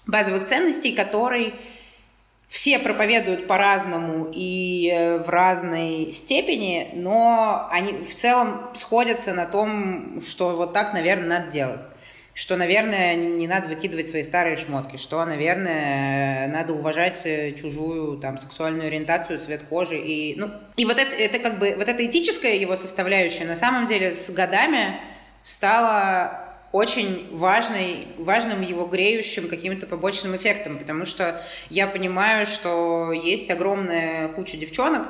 базовых 0.07 0.47
ценностей, 0.47 0.95
который 0.95 1.55
все 2.53 2.79
проповедуют 2.79 3.47
по-разному 3.47 4.31
и 4.31 4.91
э, 4.93 5.19
в 5.21 5.31
разной 5.31 6.11
степени, 6.13 6.91
но 6.93 7.67
они 7.71 8.05
в 8.05 8.15
целом 8.15 8.69
сходятся 8.75 9.33
на 9.33 9.47
том, 9.47 10.21
что 10.21 10.55
вот 10.55 10.75
так, 10.75 10.93
наверное, 10.93 11.41
надо 11.41 11.51
делать. 11.51 11.81
Что, 12.35 12.57
наверное, 12.57 13.15
не 13.15 13.47
надо 13.47 13.69
выкидывать 13.69 14.07
свои 14.07 14.23
старые 14.23 14.57
шмотки, 14.57 14.99
что, 14.99 15.25
наверное, 15.25 16.47
надо 16.49 16.75
уважать 16.75 17.23
э, 17.25 17.53
чужую 17.53 18.19
там 18.19 18.37
сексуальную 18.37 18.89
ориентацию, 18.89 19.39
цвет 19.39 19.63
кожи 19.63 19.97
и 19.97 20.39
ну 20.39 20.51
и 20.77 20.85
вот 20.85 20.99
это 20.99 21.15
это 21.15 21.39
как 21.39 21.59
бы 21.59 21.75
вот 21.75 21.89
эта 21.89 22.05
этическая 22.05 22.57
его 22.57 22.77
составляющая 22.77 23.47
на 23.47 23.57
самом 23.57 23.87
деле 23.87 24.13
с 24.13 24.29
годами 24.29 25.01
стала 25.43 26.52
очень 26.73 27.29
важный, 27.37 28.09
важным 28.17 28.63
его 28.63 28.87
греющим 28.87 29.49
каким-то 29.49 29.87
побочным 29.87 30.35
эффектом, 30.37 30.79
потому 30.79 31.05
что 31.05 31.45
я 31.69 31.87
понимаю, 31.87 32.47
что 32.47 33.13
есть 33.13 33.51
огромная 33.51 34.29
куча 34.29 34.57
девчонок, 34.57 35.07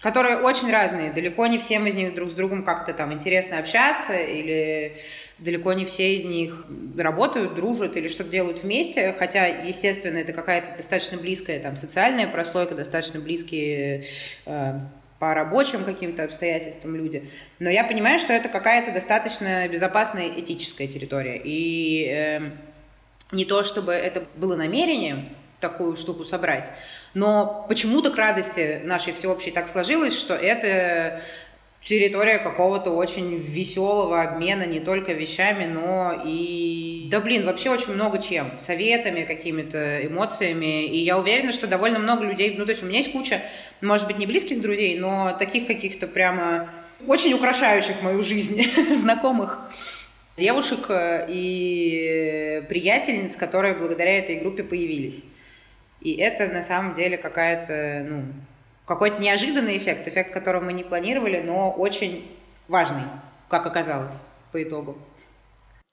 которые 0.00 0.36
очень 0.38 0.70
разные. 0.70 1.12
Далеко 1.12 1.46
не 1.46 1.58
всем 1.58 1.86
из 1.86 1.94
них 1.94 2.14
друг 2.14 2.30
с 2.30 2.34
другом 2.34 2.64
как-то 2.64 2.92
там 2.92 3.12
интересно 3.12 3.58
общаться, 3.58 4.14
или 4.14 4.96
далеко 5.38 5.72
не 5.72 5.86
все 5.86 6.16
из 6.16 6.24
них 6.24 6.66
работают, 6.98 7.54
дружат 7.54 7.96
или 7.96 8.08
что-то 8.08 8.30
делают 8.30 8.62
вместе, 8.62 9.12
хотя, 9.12 9.46
естественно, 9.46 10.18
это 10.18 10.32
какая-то 10.32 10.76
достаточно 10.76 11.16
близкая 11.16 11.60
там 11.60 11.76
социальная 11.76 12.26
прослойка, 12.26 12.74
достаточно 12.74 13.20
близкие 13.20 14.04
э, 14.44 14.80
по 15.18 15.34
рабочим 15.34 15.84
каким-то 15.84 16.24
обстоятельствам 16.24 16.96
люди. 16.96 17.30
Но 17.58 17.70
я 17.70 17.84
понимаю, 17.84 18.18
что 18.18 18.32
это 18.32 18.48
какая-то 18.48 18.92
достаточно 18.92 19.66
безопасная 19.68 20.28
этическая 20.28 20.86
территория. 20.86 21.40
И 21.42 22.06
э, 22.08 22.50
не 23.32 23.44
то, 23.44 23.64
чтобы 23.64 23.92
это 23.92 24.24
было 24.36 24.56
намерением 24.56 25.28
такую 25.60 25.96
штуку 25.96 26.24
собрать, 26.24 26.70
но 27.14 27.64
почему-то 27.68 28.10
к 28.10 28.16
радости 28.16 28.82
нашей 28.84 29.14
всеобщей 29.14 29.50
так 29.50 29.68
сложилось, 29.68 30.18
что 30.18 30.34
это 30.34 31.22
территория 31.86 32.38
какого-то 32.38 32.90
очень 32.90 33.38
веселого 33.38 34.20
обмена 34.20 34.66
не 34.66 34.80
только 34.80 35.12
вещами, 35.12 35.66
но 35.66 36.20
и, 36.26 37.06
да 37.12 37.20
блин, 37.20 37.46
вообще 37.46 37.70
очень 37.70 37.94
много 37.94 38.20
чем, 38.20 38.58
советами, 38.58 39.22
какими-то 39.22 40.04
эмоциями, 40.04 40.84
и 40.84 40.98
я 40.98 41.16
уверена, 41.16 41.52
что 41.52 41.68
довольно 41.68 42.00
много 42.00 42.24
людей, 42.24 42.56
ну 42.58 42.64
то 42.64 42.72
есть 42.72 42.82
у 42.82 42.86
меня 42.86 42.98
есть 42.98 43.12
куча, 43.12 43.40
может 43.80 44.08
быть, 44.08 44.18
не 44.18 44.26
близких 44.26 44.60
друзей, 44.60 44.98
но 44.98 45.36
таких 45.38 45.68
каких-то 45.68 46.08
прямо 46.08 46.68
очень 47.06 47.32
украшающих 47.34 48.02
мою 48.02 48.20
жизнь 48.24 48.60
знакомых 49.00 49.60
девушек 50.36 50.86
и 50.90 52.64
приятельниц, 52.68 53.36
которые 53.36 53.74
благодаря 53.74 54.18
этой 54.18 54.40
группе 54.40 54.64
появились. 54.64 55.22
И 56.00 56.16
это 56.16 56.48
на 56.48 56.62
самом 56.62 56.94
деле 56.94 57.16
какая-то, 57.16 58.06
ну, 58.08 58.24
какой-то 58.86 59.20
неожиданный 59.20 59.76
эффект, 59.76 60.08
эффект, 60.08 60.32
которого 60.32 60.64
мы 60.64 60.72
не 60.72 60.84
планировали, 60.84 61.42
но 61.42 61.70
очень 61.70 62.24
важный, 62.68 63.02
как 63.48 63.66
оказалось 63.66 64.14
по 64.52 64.62
итогу. 64.62 64.96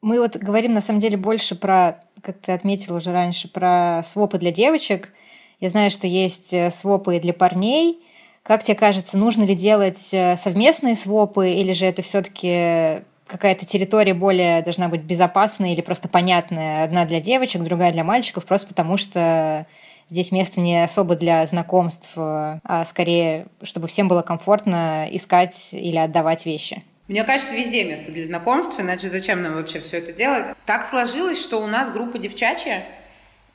Мы 0.01 0.19
вот 0.19 0.37
говорим 0.37 0.73
на 0.73 0.81
самом 0.81 0.99
деле 0.99 1.17
больше 1.17 1.55
про, 1.55 2.03
как 2.21 2.37
ты 2.39 2.51
отметил 2.51 2.95
уже 2.95 3.11
раньше, 3.11 3.51
про 3.51 4.03
свопы 4.05 4.37
для 4.37 4.51
девочек. 4.51 5.13
Я 5.59 5.69
знаю, 5.69 5.89
что 5.89 6.07
есть 6.07 6.53
э, 6.53 6.69
свопы 6.69 7.19
для 7.19 7.33
парней. 7.33 7.99
Как 8.43 8.63
тебе 8.63 8.75
кажется, 8.75 9.17
нужно 9.17 9.43
ли 9.43 9.55
делать 9.55 10.13
э, 10.13 10.35
совместные 10.35 10.95
свопы, 10.95 11.51
или 11.51 11.71
же 11.71 11.85
это 11.85 12.01
все-таки 12.01 13.03
какая-то 13.27 13.65
территория 13.65 14.13
более 14.13 14.61
должна 14.61 14.89
быть 14.89 15.01
безопасная 15.01 15.71
или 15.71 15.81
просто 15.81 16.09
понятная, 16.09 16.83
одна 16.83 17.05
для 17.05 17.21
девочек, 17.21 17.63
другая 17.63 17.91
для 17.91 18.03
мальчиков, 18.03 18.45
просто 18.45 18.67
потому 18.67 18.97
что 18.97 19.65
Здесь 20.09 20.31
место 20.31 20.59
не 20.59 20.83
особо 20.83 21.15
для 21.15 21.45
знакомств, 21.45 22.11
э, 22.15 22.59
а 22.63 22.85
скорее, 22.85 23.47
чтобы 23.61 23.87
всем 23.87 24.07
было 24.07 24.21
комфортно 24.21 25.07
искать 25.11 25.69
или 25.71 25.97
отдавать 25.97 26.45
вещи. 26.45 26.83
Мне 27.07 27.23
кажется, 27.23 27.55
везде 27.55 27.83
место 27.83 28.11
для 28.11 28.25
знакомств, 28.25 28.79
иначе 28.79 29.09
зачем 29.09 29.41
нам 29.41 29.55
вообще 29.55 29.79
все 29.81 29.97
это 29.97 30.13
делать? 30.13 30.45
Так 30.65 30.85
сложилось, 30.85 31.41
что 31.41 31.61
у 31.61 31.67
нас 31.67 31.89
группа 31.91 32.17
девчачья. 32.17 32.85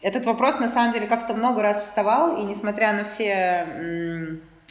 Этот 0.00 0.26
вопрос, 0.26 0.58
на 0.58 0.68
самом 0.68 0.92
деле, 0.92 1.06
как-то 1.06 1.34
много 1.34 1.62
раз 1.62 1.82
вставал, 1.82 2.36
и 2.36 2.44
несмотря 2.44 2.92
на 2.92 3.04
все 3.04 3.66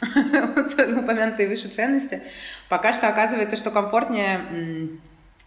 упомянутые 0.00 1.48
выше 1.48 1.68
ценности, 1.68 2.22
пока 2.68 2.92
что 2.92 3.08
оказывается, 3.08 3.56
что 3.56 3.70
комфортнее 3.70 4.40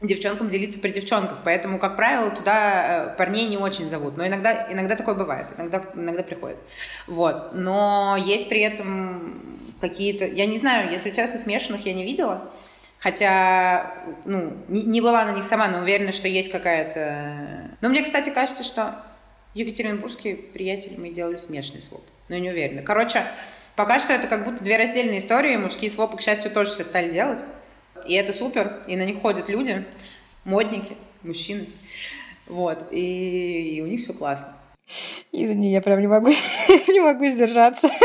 девчонкам 0.02 0.50
делиться 0.50 0.80
при 0.80 0.92
девчонках. 0.92 1.40
Поэтому, 1.44 1.80
как 1.80 1.96
правило, 1.96 2.32
туда 2.32 3.14
э, 3.14 3.18
парней 3.18 3.48
не 3.48 3.58
очень 3.58 3.90
зовут. 3.90 4.18
Но 4.18 4.26
иногда, 4.26 4.68
иногда 4.72 4.96
такое 4.96 5.16
бывает, 5.16 5.48
иногда, 5.58 5.84
иногда 5.96 6.24
приходит. 6.24 6.58
Вот. 7.08 7.54
Но 7.54 8.18
есть 8.18 8.50
при 8.50 8.62
этом 8.62 9.72
какие-то... 9.80 10.26
Я 10.26 10.46
не 10.46 10.58
знаю, 10.58 10.92
если 10.92 11.12
честно, 11.12 11.40
смешанных 11.40 11.86
я 11.86 11.94
не 11.94 12.04
видела. 12.04 12.50
Хотя, 13.00 13.94
ну, 14.26 14.54
не, 14.68 14.84
не 14.84 15.02
была 15.02 15.26
на 15.26 15.32
них 15.32 15.44
сама, 15.44 15.68
но 15.68 15.80
уверена, 15.80 16.12
что 16.12 16.28
есть 16.28 16.52
какая-то... 16.52 17.72
Но 17.82 17.90
мне, 17.90 18.04
кстати, 18.04 18.30
кажется, 18.30 18.64
что 18.64 18.96
екатеринбургские 19.54 20.36
приятели 20.36 20.96
мы 20.98 21.10
делали 21.10 21.38
смешанный 21.38 21.82
своп. 21.82 22.04
Но 22.30 22.36
я 22.36 22.42
не 22.42 22.52
уверена. 22.52 22.84
Короче, 22.84 23.26
пока 23.76 24.00
что 24.00 24.14
это 24.14 24.28
как 24.28 24.46
будто 24.46 24.64
две 24.64 24.78
раздельные 24.78 25.20
истории. 25.20 25.58
Мужские 25.58 25.90
свопы, 25.90 26.18
к 26.18 26.22
счастью, 26.22 26.52
тоже 26.52 26.72
все 26.72 26.84
стали 26.84 27.12
делать. 27.12 27.40
И 28.08 28.14
это 28.14 28.34
супер, 28.34 28.82
и 28.88 28.96
на 28.96 29.06
них 29.06 29.22
ходят 29.22 29.50
люди, 29.50 29.86
модники, 30.44 30.96
мужчины. 31.24 31.68
Вот, 32.48 32.88
и, 32.92 33.78
и 33.78 33.82
у 33.82 33.88
них 33.88 34.02
все 34.02 34.14
классно. 34.14 34.54
Извини, 35.32 35.72
я 35.72 35.82
прям 35.82 36.02
не 36.02 36.08
могу, 36.08 36.30
не 36.88 37.00
могу 37.00 37.26
сдержаться. 37.26 37.90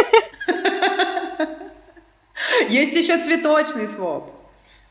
Есть 2.68 2.96
еще 2.96 3.22
цветочный 3.22 3.88
своп. 3.88 4.32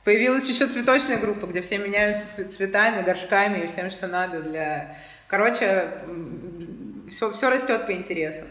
Появилась 0.03 0.47
еще 0.47 0.67
цветочная 0.67 1.17
группа, 1.17 1.47
где 1.47 1.61
все 1.61 1.77
меняются 1.77 2.49
цветами, 2.51 3.01
горшками 3.01 3.63
и 3.63 3.67
всем, 3.67 3.89
что 3.89 4.07
надо 4.07 4.41
для... 4.41 4.95
Короче, 5.27 5.87
все, 7.09 7.31
все 7.31 7.49
растет 7.49 7.87
по 7.87 7.91
интересам. 7.91 8.47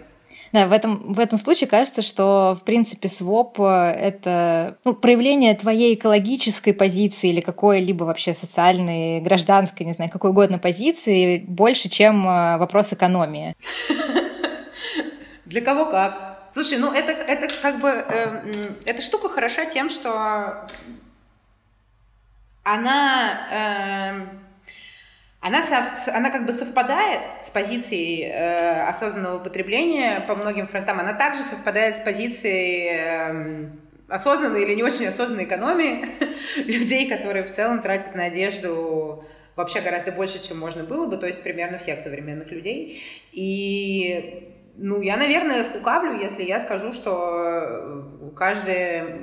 Да, 0.54 0.68
в 0.68 0.72
этом, 0.72 1.14
в 1.14 1.18
этом 1.18 1.36
случае 1.36 1.68
кажется, 1.68 2.00
что, 2.00 2.56
в 2.60 2.64
принципе, 2.64 3.08
своп— 3.08 3.58
это 3.58 4.78
ну, 4.84 4.94
проявление 4.94 5.56
твоей 5.56 5.96
экологической 5.96 6.72
позиции 6.72 7.30
или 7.30 7.40
какой-либо 7.40 8.04
вообще 8.04 8.34
социальной, 8.34 9.20
гражданской, 9.20 9.84
не 9.84 9.94
знаю, 9.94 10.12
какой 10.12 10.30
угодно 10.30 10.60
позиции 10.60 11.38
больше, 11.38 11.88
чем 11.88 12.24
э, 12.28 12.56
вопрос 12.58 12.92
экономии. 12.92 13.56
Для 15.44 15.60
кого 15.60 15.86
как. 15.86 16.46
Слушай, 16.52 16.78
ну 16.78 16.92
это, 16.92 17.10
это 17.10 17.52
как 17.60 17.80
бы... 17.80 17.88
Э, 17.88 18.52
эта 18.86 19.02
штука 19.02 19.28
хороша 19.28 19.64
тем, 19.64 19.90
что 19.90 20.66
она... 22.62 23.48
Э, 23.50 24.43
она, 25.44 25.62
она 26.06 26.30
как 26.30 26.46
бы 26.46 26.52
совпадает 26.54 27.20
с 27.42 27.50
позицией 27.50 28.22
э, 28.22 28.88
осознанного 28.88 29.40
потребления 29.40 30.24
по 30.26 30.34
многим 30.36 30.66
фронтам. 30.66 31.00
Она 31.00 31.12
также 31.12 31.42
совпадает 31.42 31.96
с 31.96 32.00
позицией 32.00 32.88
э, 32.90 33.70
осознанной 34.08 34.62
или 34.62 34.74
не 34.74 34.82
очень 34.82 35.06
осознанной 35.06 35.44
экономии 35.44 36.06
людей, 36.56 37.10
которые 37.10 37.44
в 37.44 37.54
целом 37.54 37.82
тратят 37.82 38.14
на 38.14 38.24
одежду 38.24 39.22
вообще 39.54 39.82
гораздо 39.82 40.12
больше, 40.12 40.42
чем 40.42 40.58
можно 40.58 40.82
было 40.82 41.06
бы, 41.08 41.18
то 41.18 41.26
есть 41.26 41.42
примерно 41.42 41.76
всех 41.76 41.98
современных 41.98 42.50
людей. 42.50 43.02
И 43.32 44.50
ну, 44.78 45.02
я, 45.02 45.18
наверное, 45.18 45.62
слукавлю, 45.64 46.18
если 46.18 46.42
я 46.42 46.58
скажу, 46.58 46.94
что 46.94 48.32
каждое, 48.34 49.20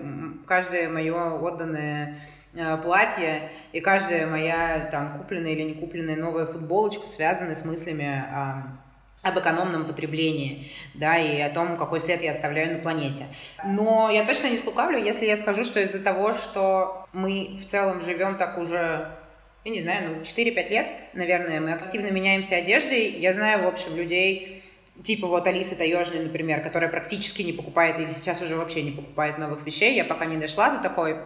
каждое 0.51 0.89
мое 0.89 1.39
отданное 1.39 2.21
Э, 2.53 2.77
платье, 2.77 3.49
и 3.71 3.79
каждая 3.79 4.27
моя 4.27 4.89
там 4.91 5.09
купленная 5.17 5.51
или 5.51 5.61
не 5.61 5.73
купленная 5.73 6.17
новая 6.17 6.45
футболочка 6.45 7.07
связаны 7.07 7.55
с 7.55 7.63
мыслями 7.63 8.05
о 8.05 8.77
об 9.23 9.37
экономном 9.37 9.85
потреблении, 9.85 10.71
да, 10.95 11.15
и 11.15 11.39
о 11.41 11.51
том, 11.51 11.77
какой 11.77 12.01
след 12.01 12.23
я 12.23 12.31
оставляю 12.31 12.73
на 12.73 12.79
планете. 12.79 13.27
Но 13.63 14.09
я 14.09 14.25
точно 14.25 14.47
не 14.47 14.57
слукавлю, 14.57 14.97
если 14.97 15.27
я 15.27 15.37
скажу, 15.37 15.63
что 15.63 15.79
из-за 15.79 15.99
того, 15.99 16.33
что 16.33 17.05
мы 17.13 17.59
в 17.61 17.65
целом 17.67 18.01
живем 18.01 18.35
так 18.37 18.57
уже, 18.57 19.11
я 19.63 19.71
не 19.71 19.83
знаю, 19.83 20.09
ну, 20.09 20.21
4-5 20.23 20.69
лет, 20.69 20.87
наверное, 21.13 21.61
мы 21.61 21.71
активно 21.71 22.09
меняемся 22.09 22.55
одеждой. 22.55 23.11
Я 23.11 23.33
знаю, 23.33 23.63
в 23.63 23.67
общем, 23.67 23.95
людей, 23.95 24.63
типа 25.03 25.27
вот 25.27 25.47
Алисы 25.47 25.75
Таежной, 25.75 26.23
например, 26.23 26.61
которая 26.61 26.89
практически 26.89 27.41
не 27.41 27.53
покупает 27.53 27.99
или 27.99 28.11
сейчас 28.11 28.41
уже 28.41 28.55
вообще 28.55 28.83
не 28.83 28.91
покупает 28.91 29.37
новых 29.37 29.65
вещей. 29.65 29.95
Я 29.95 30.05
пока 30.05 30.25
не 30.25 30.37
дошла 30.37 30.71
до 30.71 30.81
такой 30.81 31.17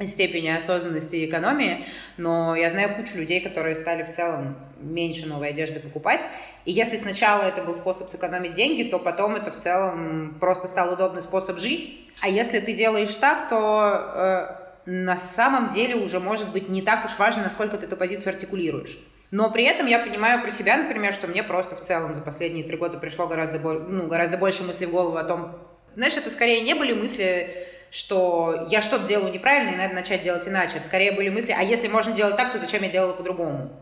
степени 0.00 0.48
осознанности 0.48 1.16
и 1.16 1.26
экономии, 1.26 1.86
но 2.16 2.56
я 2.56 2.70
знаю 2.70 2.96
кучу 2.96 3.16
людей, 3.16 3.40
которые 3.40 3.76
стали 3.76 4.02
в 4.02 4.10
целом 4.10 4.56
меньше 4.80 5.26
новой 5.26 5.50
одежды 5.50 5.80
покупать. 5.80 6.22
И 6.64 6.72
если 6.72 6.96
сначала 6.96 7.42
это 7.42 7.62
был 7.62 7.74
способ 7.74 8.08
сэкономить 8.08 8.54
деньги, 8.54 8.82
то 8.82 8.98
потом 8.98 9.36
это 9.36 9.52
в 9.52 9.58
целом 9.58 10.36
просто 10.40 10.66
стал 10.66 10.92
удобный 10.92 11.22
способ 11.22 11.58
жить. 11.58 12.10
А 12.20 12.28
если 12.28 12.58
ты 12.58 12.72
делаешь 12.72 13.14
так, 13.14 13.48
то 13.48 14.58
э, 14.86 14.90
на 14.90 15.16
самом 15.16 15.68
деле 15.68 15.96
уже 15.96 16.18
может 16.18 16.52
быть 16.52 16.68
не 16.68 16.82
так 16.82 17.04
уж 17.04 17.16
важно, 17.18 17.44
насколько 17.44 17.76
ты 17.76 17.86
эту 17.86 17.96
позицию 17.96 18.34
артикулируешь. 18.34 18.98
Но 19.34 19.50
при 19.50 19.64
этом 19.64 19.86
я 19.86 19.98
понимаю 19.98 20.40
про 20.40 20.52
себя, 20.52 20.76
например, 20.76 21.12
что 21.12 21.26
мне 21.26 21.42
просто 21.42 21.74
в 21.74 21.80
целом 21.80 22.14
за 22.14 22.20
последние 22.20 22.62
три 22.62 22.76
года 22.76 22.98
пришло 22.98 23.26
гораздо, 23.26 23.58
ну, 23.58 24.06
гораздо 24.06 24.38
больше 24.38 24.62
мыслей 24.62 24.86
в 24.86 24.92
голову 24.92 25.16
о 25.16 25.24
том, 25.24 25.58
знаешь, 25.96 26.16
это 26.16 26.30
скорее 26.30 26.60
не 26.60 26.74
были 26.74 26.92
мысли 26.92 27.50
что 27.90 28.66
я 28.70 28.80
что-то 28.80 29.08
делаю 29.08 29.32
неправильно, 29.32 29.74
и 29.74 29.76
надо 29.76 29.94
начать 29.94 30.22
делать 30.22 30.46
иначе. 30.46 30.76
Это 30.76 30.86
скорее 30.86 31.10
были 31.12 31.30
мысли, 31.30 31.54
а 31.56 31.62
если 31.62 31.88
можно 31.88 32.12
делать 32.12 32.36
так, 32.36 32.52
то 32.52 32.60
зачем 32.60 32.82
я 32.84 32.88
делала 32.88 33.12
по-другому? 33.12 33.72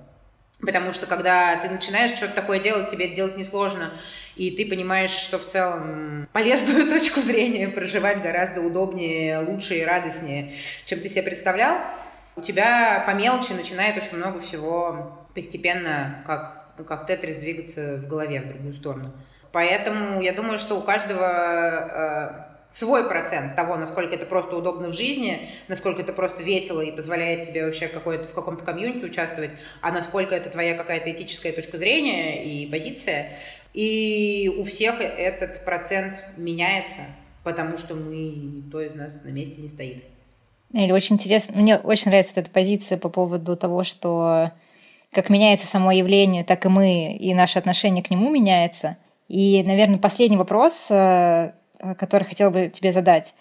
Потому 0.61 0.95
что 0.95 1.07
когда 1.07 1.57
ты 1.57 1.69
начинаешь 1.69 2.17
что-то 2.17 2.35
такое 2.35 2.59
делать, 2.59 2.91
тебе 2.91 3.07
это 3.07 3.17
делать 3.17 3.37
несложно, 3.37 3.93
и 4.37 4.51
ты 4.53 4.67
понимаешь, 4.67 5.11
что 5.11 5.39
в 5.39 5.47
целом 5.47 6.29
полезную 6.33 6.87
точку 6.91 7.21
зрения 7.21 7.69
проживать 7.69 8.23
гораздо 8.23 8.63
удобнее, 8.63 9.41
лучше 9.41 9.75
и 9.75 9.85
радостнее, 9.85 10.53
чем 10.87 11.01
ты 11.01 11.11
себе 11.11 11.25
представлял, 11.25 11.77
у 12.37 12.41
тебя 12.41 13.05
по 13.07 13.11
мелочи 13.11 13.53
начинает 13.53 13.99
очень 13.99 14.17
много 14.17 14.41
всего 14.41 15.22
постепенно, 15.35 16.23
как, 16.27 16.75
как 16.87 17.07
тетрис, 17.07 17.37
двигаться 17.37 17.97
в 17.97 18.07
голове 18.07 18.41
в 18.41 18.49
другую 18.49 18.75
сторону. 18.75 19.13
Поэтому 19.53 20.21
я 20.21 20.33
думаю, 20.33 20.59
что 20.59 20.79
у 20.79 20.83
каждого 20.83 21.27
э, 21.27 22.53
свой 22.73 23.07
процент 23.07 23.55
того, 23.55 23.77
насколько 23.77 24.15
это 24.15 24.25
просто 24.25 24.57
удобно 24.57 24.89
в 24.89 24.95
жизни, 24.95 25.51
насколько 25.69 26.01
это 26.01 26.15
просто 26.15 26.43
весело 26.43 26.81
и 26.81 26.91
позволяет 26.91 27.47
тебе 27.47 27.67
вообще 27.67 27.87
какой-то, 27.87 28.27
в 28.27 28.35
каком-то 28.35 28.65
комьюнити 28.65 29.05
участвовать, 29.05 29.51
а 29.83 29.93
насколько 29.93 30.35
это 30.35 30.49
твоя 30.49 30.75
какая-то 30.75 31.13
этическая 31.13 31.53
точка 31.53 31.77
зрения 31.77 32.45
и 32.45 32.67
позиция. 32.71 33.35
И 33.75 34.51
у 34.57 34.65
всех 34.65 35.01
этот 35.01 35.65
процент 35.67 36.15
меняется, 36.39 37.03
потому 37.45 37.77
что 37.77 37.95
мы, 37.95 38.31
никто 38.31 38.81
из 38.81 38.95
нас 38.95 39.23
на 39.23 39.29
месте 39.29 39.61
не 39.61 39.69
стоит. 39.69 40.03
Или 40.73 40.93
очень 40.93 41.17
интересно, 41.17 41.61
мне 41.61 41.77
очень 41.77 42.09
нравится 42.09 42.41
эта 42.41 42.51
позиция 42.51 42.97
по 42.97 43.11
поводу 43.11 43.55
того, 43.57 43.85
что 43.85 44.53
как 45.13 45.31
меняется 45.31 45.67
само 45.67 45.93
явление, 45.93 46.43
так 46.45 46.65
и 46.65 46.69
мы, 46.69 47.13
и 47.13 47.35
наше 47.35 47.59
отношение 47.59 48.03
к 48.03 48.11
нему 48.11 48.31
меняется. 48.31 48.97
И, 49.29 49.63
наверное, 49.63 49.99
последний 49.99 50.37
вопрос 50.37 50.87
э, 50.91 51.53
который 51.99 52.25
хотела 52.25 52.51
бы 52.51 52.69
тебе 52.69 52.93
задать. 52.93 53.35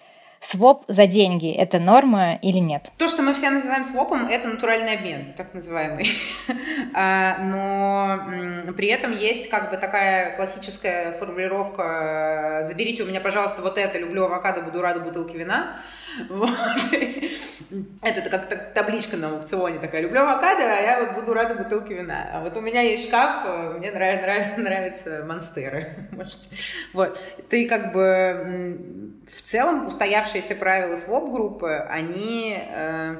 Своп 0.43 0.85
за 0.87 1.05
деньги– 1.05 1.53
это 1.55 1.77
норма 1.77 2.33
или 2.41 2.57
нет? 2.57 2.91
То, 2.97 3.07
что 3.07 3.21
мы 3.21 3.35
все 3.35 3.51
называем 3.51 3.85
свопом, 3.85 4.27
это 4.27 4.47
натуральный 4.47 4.97
обмен, 4.97 5.33
так 5.37 5.53
называемый. 5.53 6.09
А, 6.93 7.37
но 7.37 8.73
при 8.73 8.87
этом 8.87 9.11
есть 9.11 9.49
как 9.49 9.69
бы 9.71 9.77
такая 9.77 10.35
классическая 10.35 11.13
формулировка 11.13 12.65
«заберите 12.67 13.03
у 13.03 13.05
меня, 13.05 13.21
пожалуйста, 13.21 13.61
вот 13.61 13.77
это, 13.77 13.97
люблю 13.97 14.25
авокадо, 14.25 14.61
буду 14.61 14.81
рада 14.81 14.99
бутылке 14.99 15.37
вина». 15.37 15.79
Вот. 16.29 16.49
Это 18.01 18.29
как 18.29 18.73
табличка 18.73 19.15
на 19.15 19.29
аукционе 19.29 19.79
такая. 19.79 20.01
Люблю 20.01 20.21
авокадо, 20.21 20.63
а 20.63 20.81
я 20.81 21.05
вот 21.05 21.15
буду 21.15 21.33
рада 21.33 21.55
бутылке 21.55 21.93
вина. 21.93 22.29
А 22.33 22.41
вот 22.41 22.57
у 22.57 22.61
меня 22.61 22.81
есть 22.81 23.07
шкаф, 23.07 23.45
э, 23.45 23.75
мне 23.77 23.91
нравится, 23.91 24.59
нравятся 24.59 25.23
монстеры. 25.25 26.09
Вот. 26.93 27.17
Ты 27.49 27.67
как 27.67 27.93
бы 27.93 29.21
в 29.25 29.41
целом 29.41 29.87
устоявшиеся 30.31 30.55
правила 30.55 30.95
своп-группы, 30.97 31.85
они 31.89 32.57
э, 32.57 33.17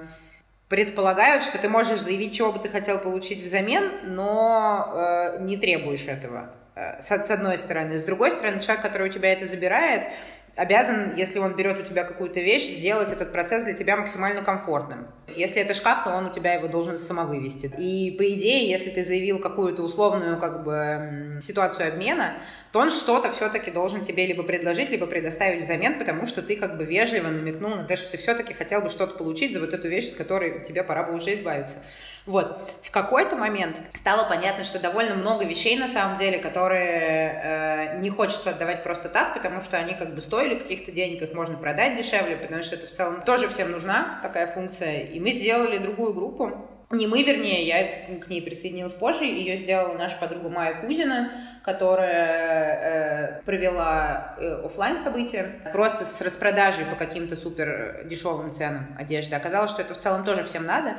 предполагают, 0.69 1.43
что 1.43 1.57
ты 1.57 1.69
можешь 1.69 2.01
заявить, 2.01 2.33
чего 2.33 2.51
бы 2.51 2.59
ты 2.59 2.69
хотел 2.69 2.99
получить 2.99 3.43
взамен, 3.43 3.91
но 4.15 4.91
э, 4.93 5.37
не 5.41 5.57
требуешь 5.57 6.07
этого. 6.07 6.53
С, 6.73 7.11
с 7.11 7.29
одной 7.29 7.57
стороны. 7.57 7.99
С 7.99 8.05
другой 8.05 8.31
стороны, 8.31 8.61
человек, 8.61 8.81
который 8.81 9.09
у 9.09 9.11
тебя 9.11 9.33
это 9.33 9.45
забирает, 9.45 10.07
обязан, 10.55 11.15
если 11.15 11.39
он 11.39 11.55
берет 11.55 11.79
у 11.79 11.83
тебя 11.83 12.03
какую-то 12.03 12.39
вещь, 12.39 12.63
сделать 12.63 13.11
этот 13.11 13.31
процесс 13.31 13.63
для 13.63 13.73
тебя 13.73 13.97
максимально 13.97 14.41
комфортным. 14.41 15.07
Если 15.35 15.61
это 15.61 15.73
шкаф, 15.73 16.03
то 16.03 16.11
он 16.11 16.27
у 16.27 16.33
тебя 16.33 16.53
его 16.53 16.67
должен 16.67 16.99
самовывести. 16.99 17.71
И 17.77 18.11
по 18.17 18.29
идее, 18.33 18.69
если 18.69 18.89
ты 18.89 19.03
заявил 19.05 19.39
какую-то 19.39 19.81
условную 19.81 20.39
как 20.39 20.63
бы 20.63 21.39
ситуацию 21.41 21.87
обмена, 21.87 22.33
то 22.71 22.79
он 22.79 22.89
что-то 22.89 23.31
все-таки 23.31 23.69
должен 23.69 24.01
тебе 24.01 24.25
либо 24.25 24.43
предложить, 24.43 24.89
либо 24.89 25.05
предоставить 25.05 25.63
взамен, 25.63 25.99
потому 25.99 26.25
что 26.25 26.41
ты 26.41 26.55
как 26.55 26.77
бы 26.77 26.85
вежливо 26.85 27.27
намекнул 27.27 27.71
на 27.71 27.83
то, 27.83 27.97
что 27.97 28.11
ты 28.11 28.17
все-таки 28.17 28.53
хотел 28.53 28.81
бы 28.81 28.89
что-то 28.89 29.17
получить 29.17 29.53
за 29.53 29.59
вот 29.59 29.73
эту 29.73 29.89
вещь, 29.89 30.09
от 30.09 30.15
которой 30.15 30.63
тебе 30.63 30.83
пора 30.83 31.03
бы 31.03 31.13
уже 31.13 31.33
избавиться. 31.33 31.77
Вот. 32.25 32.71
В 32.83 32.91
какой-то 32.91 33.35
момент 33.35 33.81
стало 33.95 34.29
понятно, 34.29 34.63
что 34.63 34.79
довольно 34.79 35.15
много 35.15 35.45
вещей 35.45 35.77
на 35.77 35.87
самом 35.87 36.17
деле, 36.17 36.39
которые 36.39 37.41
э, 37.43 37.99
не 37.99 38.09
хочется 38.09 38.51
отдавать 38.51 38.83
просто 38.83 39.09
так, 39.09 39.33
потому 39.33 39.61
что 39.61 39.77
они 39.77 39.93
как 39.95 40.15
бы 40.15 40.21
стоили 40.41 40.59
каких-то 40.59 40.91
денег, 40.91 41.21
их 41.21 41.33
можно 41.33 41.55
продать 41.55 41.95
дешевле, 41.95 42.35
потому 42.35 42.63
что 42.63 42.75
это 42.75 42.87
в 42.87 42.91
целом 42.91 43.21
тоже 43.23 43.47
всем 43.47 43.71
нужна 43.71 44.19
такая 44.23 44.47
функция. 44.47 45.01
И 45.01 45.19
мы 45.19 45.31
сделали 45.31 45.77
другую 45.77 46.13
группу, 46.13 46.67
не 46.91 47.07
мы, 47.07 47.23
вернее, 47.23 47.65
я 47.65 48.17
к 48.19 48.27
ней 48.27 48.41
присоединилась 48.41 48.93
позже, 48.93 49.23
ее 49.23 49.57
сделала 49.57 49.97
наша 49.97 50.17
подруга 50.19 50.49
Майя 50.49 50.81
Кузина, 50.81 51.31
которая 51.63 53.37
э, 53.37 53.41
провела 53.43 54.35
э, 54.37 54.65
офлайн 54.65 54.97
события 54.97 55.61
просто 55.71 56.05
с 56.05 56.19
распродажей 56.21 56.85
по 56.85 56.95
каким-то 56.95 57.37
супер 57.37 58.05
дешевым 58.09 58.51
ценам 58.51 58.95
одежды. 58.99 59.35
Оказалось, 59.35 59.69
что 59.71 59.83
это 59.83 59.93
в 59.93 59.99
целом 59.99 60.25
тоже 60.25 60.43
всем 60.43 60.65
надо. 60.65 60.97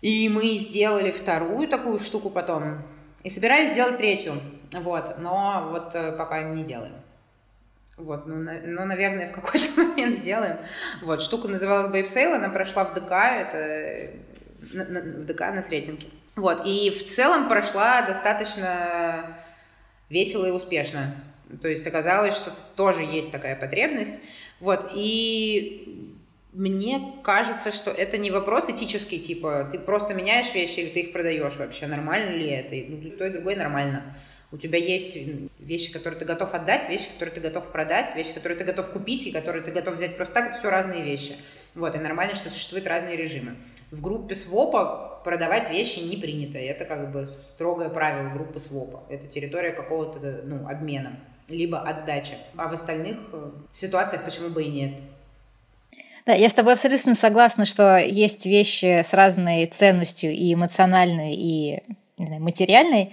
И 0.00 0.28
мы 0.28 0.46
сделали 0.58 1.10
вторую 1.10 1.66
такую 1.66 1.98
штуку 1.98 2.30
потом. 2.30 2.82
И 3.24 3.30
собирались 3.30 3.72
сделать 3.72 3.98
третью. 3.98 4.40
Вот. 4.72 5.18
Но 5.18 5.70
вот 5.70 5.94
э, 5.94 6.12
пока 6.12 6.42
не 6.42 6.62
делаем. 6.62 6.94
Вот, 7.96 8.26
ну, 8.26 8.36
на, 8.36 8.60
ну, 8.64 8.84
наверное, 8.84 9.30
в 9.30 9.32
какой-то 9.32 9.68
момент 9.80 10.16
сделаем. 10.18 10.58
Вот, 11.02 11.22
штука 11.22 11.48
называлась 11.48 11.92
Sale, 12.12 12.34
она 12.34 12.48
прошла 12.48 12.84
в 12.84 12.94
ДК, 12.94 13.12
это 13.12 14.10
на, 14.72 14.84
на, 14.84 15.00
в 15.00 15.26
ДК 15.26 15.40
на 15.40 15.62
Сретенке. 15.62 16.08
Вот, 16.36 16.62
и 16.66 16.90
в 16.90 17.06
целом 17.06 17.48
прошла 17.48 18.02
достаточно 18.02 19.36
весело 20.10 20.46
и 20.46 20.50
успешно. 20.50 21.14
То 21.62 21.68
есть 21.68 21.86
оказалось, 21.86 22.34
что 22.34 22.52
тоже 22.74 23.02
есть 23.02 23.30
такая 23.30 23.54
потребность. 23.54 24.20
Вот, 24.58 24.90
и 24.94 26.14
мне 26.52 27.14
кажется, 27.22 27.70
что 27.70 27.90
это 27.90 28.18
не 28.18 28.30
вопрос 28.30 28.68
этический, 28.68 29.20
типа, 29.20 29.68
ты 29.70 29.78
просто 29.78 30.14
меняешь 30.14 30.52
вещи 30.54 30.80
или 30.80 30.90
ты 30.90 31.00
их 31.00 31.12
продаешь 31.12 31.56
вообще, 31.56 31.86
нормально 31.86 32.30
ли 32.30 32.48
это? 32.48 32.74
Ну, 32.88 33.10
то 33.10 33.26
и 33.26 33.30
другое 33.30 33.56
нормально. 33.56 34.16
У 34.54 34.56
тебя 34.56 34.78
есть 34.78 35.18
вещи, 35.58 35.92
которые 35.92 36.20
ты 36.20 36.24
готов 36.24 36.54
отдать, 36.54 36.88
вещи, 36.88 37.08
которые 37.12 37.34
ты 37.34 37.40
готов 37.40 37.72
продать, 37.72 38.14
вещи, 38.14 38.32
которые 38.32 38.56
ты 38.56 38.62
готов 38.62 38.88
купить 38.92 39.26
и 39.26 39.32
которые 39.32 39.64
ты 39.64 39.72
готов 39.72 39.96
взять 39.96 40.16
просто 40.16 40.32
так. 40.32 40.50
Это 40.50 40.58
все 40.58 40.70
разные 40.70 41.02
вещи. 41.02 41.34
Вот, 41.74 41.96
и 41.96 41.98
нормально, 41.98 42.36
что 42.36 42.50
существуют 42.50 42.86
разные 42.86 43.16
режимы. 43.16 43.56
В 43.90 44.00
группе 44.00 44.36
свопа 44.36 45.20
продавать 45.24 45.70
вещи 45.70 45.98
не 45.98 46.16
принято. 46.16 46.56
Это 46.56 46.84
как 46.84 47.10
бы 47.10 47.26
строгое 47.54 47.88
правило 47.88 48.30
группы 48.32 48.60
свопа. 48.60 49.02
Это 49.08 49.26
территория 49.26 49.72
какого-то 49.72 50.20
ну, 50.44 50.68
обмена, 50.68 51.18
либо 51.48 51.80
отдачи. 51.80 52.34
А 52.56 52.68
в 52.68 52.74
остальных 52.74 53.18
э, 53.32 53.50
ситуациях 53.74 54.24
почему 54.24 54.50
бы 54.50 54.62
и 54.62 54.68
нет. 54.68 54.92
Да, 56.26 56.32
я 56.32 56.48
с 56.48 56.52
тобой 56.52 56.74
абсолютно 56.74 57.16
согласна, 57.16 57.64
что 57.64 57.98
есть 57.98 58.46
вещи 58.46 59.02
с 59.02 59.14
разной 59.14 59.66
ценностью 59.66 60.30
и 60.30 60.54
эмоциональной, 60.54 61.34
и 61.34 61.82
знаю, 62.18 62.40
материальной. 62.40 63.12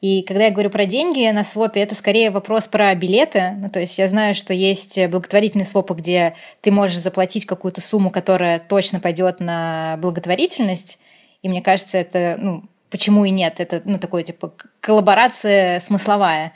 И 0.00 0.22
когда 0.22 0.44
я 0.44 0.50
говорю 0.52 0.70
про 0.70 0.86
деньги 0.86 1.28
на 1.30 1.42
свопе, 1.42 1.80
это 1.80 1.94
скорее 1.94 2.30
вопрос 2.30 2.68
про 2.68 2.94
билеты. 2.94 3.56
Ну, 3.58 3.68
то 3.68 3.80
есть 3.80 3.98
я 3.98 4.06
знаю, 4.06 4.34
что 4.34 4.54
есть 4.54 4.98
благотворительные 5.08 5.66
свопы, 5.66 5.94
где 5.94 6.34
ты 6.60 6.70
можешь 6.70 6.98
заплатить 6.98 7.46
какую-то 7.46 7.80
сумму, 7.80 8.10
которая 8.10 8.60
точно 8.60 9.00
пойдет 9.00 9.40
на 9.40 9.96
благотворительность. 10.00 11.00
И 11.42 11.48
мне 11.48 11.62
кажется, 11.62 11.98
это, 11.98 12.36
ну, 12.38 12.64
почему 12.90 13.24
и 13.24 13.30
нет? 13.30 13.58
Это, 13.58 13.82
ну, 13.84 13.98
такое, 13.98 14.22
типа, 14.22 14.52
коллаборация 14.80 15.80
смысловая. 15.80 16.52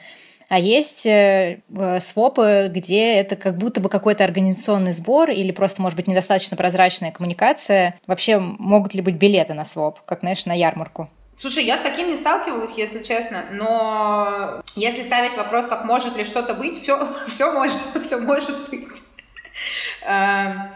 А 0.49 0.59
есть 0.59 1.07
э, 1.07 1.61
свопы, 2.01 2.71
где 2.73 3.15
это 3.15 3.37
как 3.37 3.57
будто 3.57 3.81
бы 3.81 3.89
какой-то 3.89 4.23
организационный 4.23 4.93
сбор 4.93 5.31
или 5.31 5.51
просто, 5.51 5.81
может 5.81 5.97
быть, 5.97 6.07
недостаточно 6.07 6.57
прозрачная 6.57 7.11
коммуникация. 7.11 7.99
Вообще, 8.07 8.39
могут 8.39 8.95
ли 8.95 9.01
быть 9.01 9.15
билеты 9.15 9.55
на 9.55 9.65
своп, 9.65 10.01
как, 10.05 10.21
знаешь, 10.21 10.45
на 10.45 10.53
ярмарку? 10.53 11.09
Слушай, 11.43 11.65
я 11.65 11.77
с 11.77 11.81
таким 11.81 12.09
не 12.09 12.17
сталкивалась, 12.17 12.75
если 12.77 13.03
честно, 13.03 13.47
но 13.51 14.63
если 14.77 15.03
ставить 15.03 15.37
вопрос, 15.37 15.67
как 15.67 15.85
может 15.85 16.17
ли 16.17 16.25
что-то 16.25 16.55
быть, 16.55 16.81
все, 16.81 17.05
все 17.27 17.51
может, 17.51 17.79
все 18.01 18.19
может 18.19 18.71
быть. 18.71 18.87
Эм, 20.07 20.71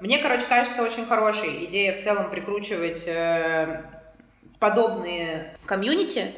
мне, 0.00 0.16
короче, 0.16 0.46
кажется 0.48 0.82
очень 0.82 1.04
хорошей 1.04 1.66
идея 1.66 2.00
в 2.00 2.02
целом 2.02 2.30
прикручивать 2.30 3.06
э, 3.06 3.82
подобные 4.58 5.54
комьюнити 5.66 6.32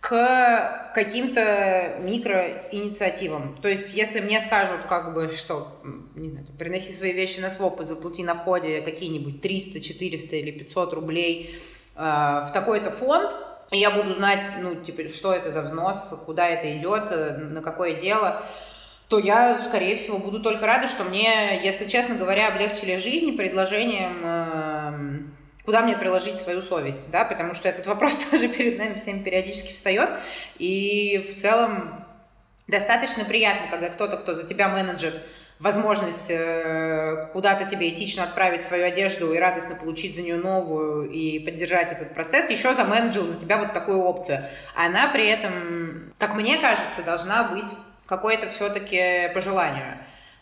к 0.00 0.90
каким-то 0.92 2.00
микроинициативам. 2.00 3.56
То 3.62 3.68
есть, 3.68 3.94
если 3.94 4.18
мне 4.18 4.40
скажут, 4.40 4.80
как 4.88 5.14
бы, 5.14 5.30
что, 5.30 5.80
не 6.16 6.30
знаю, 6.30 6.44
приноси 6.58 6.92
свои 6.92 7.12
вещи 7.12 7.38
на 7.38 7.50
своп 7.50 7.82
и 7.82 7.84
заплати 7.84 8.24
на 8.24 8.34
входе 8.34 8.80
какие-нибудь 8.80 9.40
300, 9.40 9.80
400 9.80 10.34
или 10.34 10.50
500 10.50 10.92
рублей 10.92 11.56
в 11.94 12.50
такой-то 12.52 12.90
фонд, 12.90 13.34
и 13.72 13.78
я 13.78 13.90
буду 13.90 14.14
знать, 14.14 14.40
ну, 14.60 14.74
типа, 14.74 15.08
что 15.08 15.32
это 15.32 15.50
за 15.50 15.62
взнос, 15.62 16.14
куда 16.26 16.46
это 16.46 16.76
идет, 16.76 17.10
э, 17.10 17.38
на 17.38 17.62
какое 17.62 17.94
дело, 17.94 18.42
то 19.08 19.18
я, 19.18 19.58
скорее 19.64 19.96
всего, 19.96 20.18
буду 20.18 20.40
только 20.40 20.66
рада, 20.66 20.88
что 20.88 21.04
мне, 21.04 21.60
если 21.62 21.88
честно 21.88 22.14
говоря, 22.14 22.48
облегчили 22.48 22.96
жизнь 22.96 23.36
предложением 23.36 24.20
э, 24.24 25.62
куда 25.64 25.80
мне 25.82 25.96
приложить 25.96 26.38
свою 26.38 26.60
совесть, 26.60 27.10
да, 27.10 27.24
потому 27.24 27.54
что 27.54 27.68
этот 27.68 27.86
вопрос 27.86 28.16
тоже 28.30 28.48
перед 28.48 28.78
нами 28.78 28.94
всеми 28.94 29.22
периодически 29.22 29.72
встает, 29.72 30.10
и 30.58 31.32
в 31.32 31.40
целом 31.40 32.04
достаточно 32.68 33.24
приятно, 33.24 33.68
когда 33.70 33.88
кто-то, 33.88 34.18
кто 34.18 34.34
за 34.34 34.46
тебя 34.46 34.68
менеджер, 34.68 35.14
возможность 35.62 36.28
э, 36.28 37.28
куда-то 37.32 37.64
тебе 37.64 37.88
этично 37.88 38.24
отправить 38.24 38.62
свою 38.62 38.84
одежду 38.84 39.32
и 39.32 39.38
радостно 39.38 39.76
получить 39.76 40.16
за 40.16 40.22
нее 40.22 40.36
новую 40.36 41.10
и 41.10 41.38
поддержать 41.38 41.92
этот 41.92 42.14
процесс, 42.14 42.50
еще 42.50 42.74
заменеджил 42.74 43.26
за 43.26 43.38
тебя 43.38 43.58
вот 43.58 43.72
такую 43.72 44.00
опцию. 44.00 44.44
Она 44.74 45.08
при 45.08 45.26
этом, 45.28 46.12
как 46.18 46.34
мне 46.34 46.58
кажется, 46.58 47.02
должна 47.04 47.44
быть 47.44 47.70
какое-то 48.06 48.50
все-таки 48.50 49.32
по 49.32 49.40
желанию. 49.40 49.98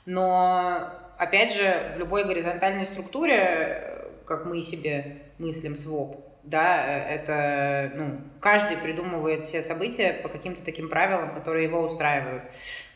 Но, 0.07 0.89
опять 1.19 1.55
же, 1.55 1.93
в 1.95 1.99
любой 1.99 2.25
горизонтальной 2.25 2.87
структуре 2.87 3.91
как 4.31 4.47
мы 4.47 4.63
себе 4.63 5.23
мыслим 5.39 5.77
своп, 5.77 6.25
да, 6.43 6.85
э, 6.87 7.15
это, 7.17 7.93
ну, 7.97 8.21
каждый 8.41 8.79
придумывает 8.79 9.45
все 9.45 9.63
события 9.63 10.15
по 10.23 10.29
каким-то 10.29 10.65
таким 10.65 10.89
правилам, 10.89 11.33
которые 11.33 11.65
его 11.65 11.83
устраивают. 11.83 12.45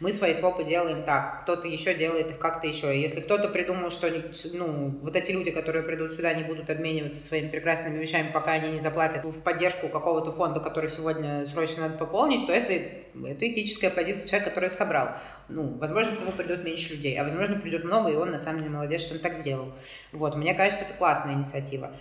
Мы 0.00 0.12
свои 0.12 0.32
свопы 0.34 0.64
делаем 0.64 1.02
так, 1.02 1.42
кто-то 1.42 1.68
еще 1.68 1.94
делает 1.94 2.30
их 2.30 2.38
как-то 2.38 2.66
еще. 2.66 2.96
И 2.96 3.00
если 3.00 3.20
кто-то 3.20 3.48
придумал, 3.48 3.90
что, 3.90 4.10
ну, 4.54 4.98
вот 5.02 5.14
эти 5.14 5.30
люди, 5.30 5.50
которые 5.50 5.82
придут 5.82 6.12
сюда, 6.12 6.32
не 6.32 6.44
будут 6.44 6.70
обмениваться 6.70 7.22
своими 7.22 7.48
прекрасными 7.48 7.98
вещами, 7.98 8.28
пока 8.32 8.52
они 8.52 8.70
не 8.70 8.80
заплатят 8.80 9.24
в 9.24 9.40
поддержку 9.42 9.88
какого-то 9.88 10.32
фонда, 10.32 10.60
который 10.60 10.90
сегодня 10.90 11.46
срочно 11.46 11.82
надо 11.82 11.98
пополнить, 11.98 12.46
то 12.46 12.52
это, 12.52 12.72
это 12.72 13.52
этическая 13.52 13.90
позиция 13.90 14.26
человека, 14.26 14.50
который 14.50 14.68
их 14.70 14.74
собрал. 14.74 15.10
Ну, 15.48 15.76
возможно, 15.78 16.16
к 16.16 16.20
нему 16.20 16.32
придет 16.32 16.64
меньше 16.64 16.94
людей, 16.94 17.18
а 17.20 17.24
возможно, 17.24 17.58
придет 17.58 17.84
много, 17.84 18.10
и 18.10 18.14
он 18.14 18.30
на 18.30 18.38
самом 18.38 18.60
деле 18.60 18.70
молодец, 18.70 19.02
что 19.02 19.14
он 19.14 19.20
так 19.20 19.34
сделал. 19.34 19.74
Вот, 20.12 20.34
мне 20.34 20.54
кажется, 20.54 20.84
это 20.84 20.94
классная 20.94 21.34
инициатива. 21.34 21.92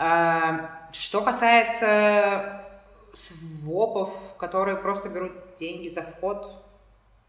А, 0.00 0.88
что 0.92 1.22
касается 1.22 2.62
свопов, 3.14 4.10
которые 4.38 4.76
просто 4.76 5.08
берут 5.08 5.32
деньги 5.58 5.88
за 5.88 6.02
вход 6.02 6.64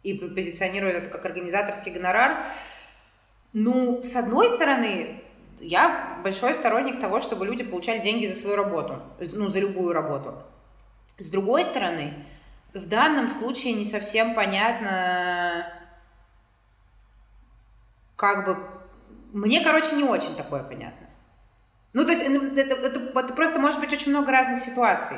и 0.03 0.13
позиционируют 0.13 0.95
это 0.95 1.10
как 1.10 1.25
организаторский 1.25 1.91
гонорар, 1.91 2.45
ну, 3.53 4.03
с 4.03 4.15
одной 4.15 4.49
стороны, 4.49 5.23
я 5.60 6.19
большой 6.23 6.53
сторонник 6.53 6.99
того, 6.99 7.21
чтобы 7.21 7.47
люди 7.47 7.63
получали 7.63 7.99
деньги 7.99 8.27
за 8.27 8.39
свою 8.39 8.55
работу, 8.55 9.01
ну, 9.34 9.47
за 9.47 9.60
любую 9.60 9.91
работу. 9.93 10.43
С 11.17 11.29
другой 11.32 11.65
стороны, 11.65 12.13
в 12.75 12.88
данном 12.88 13.29
случае 13.32 13.73
не 13.73 13.86
совсем 13.86 14.36
понятно, 14.36 15.65
как 18.15 18.45
бы... 18.45 18.58
Мне, 19.34 19.63
короче, 19.63 19.95
не 19.95 20.03
очень 20.03 20.36
такое 20.36 20.62
понятно. 20.62 21.09
Ну, 21.93 22.06
то 22.06 22.12
есть 22.12 22.21
это, 22.21 22.62
это, 22.62 23.19
это 23.19 23.34
просто 23.34 23.60
может 23.60 23.80
быть 23.80 23.91
очень 23.91 24.12
много 24.12 24.32
разных 24.32 24.60
ситуаций. 24.60 25.17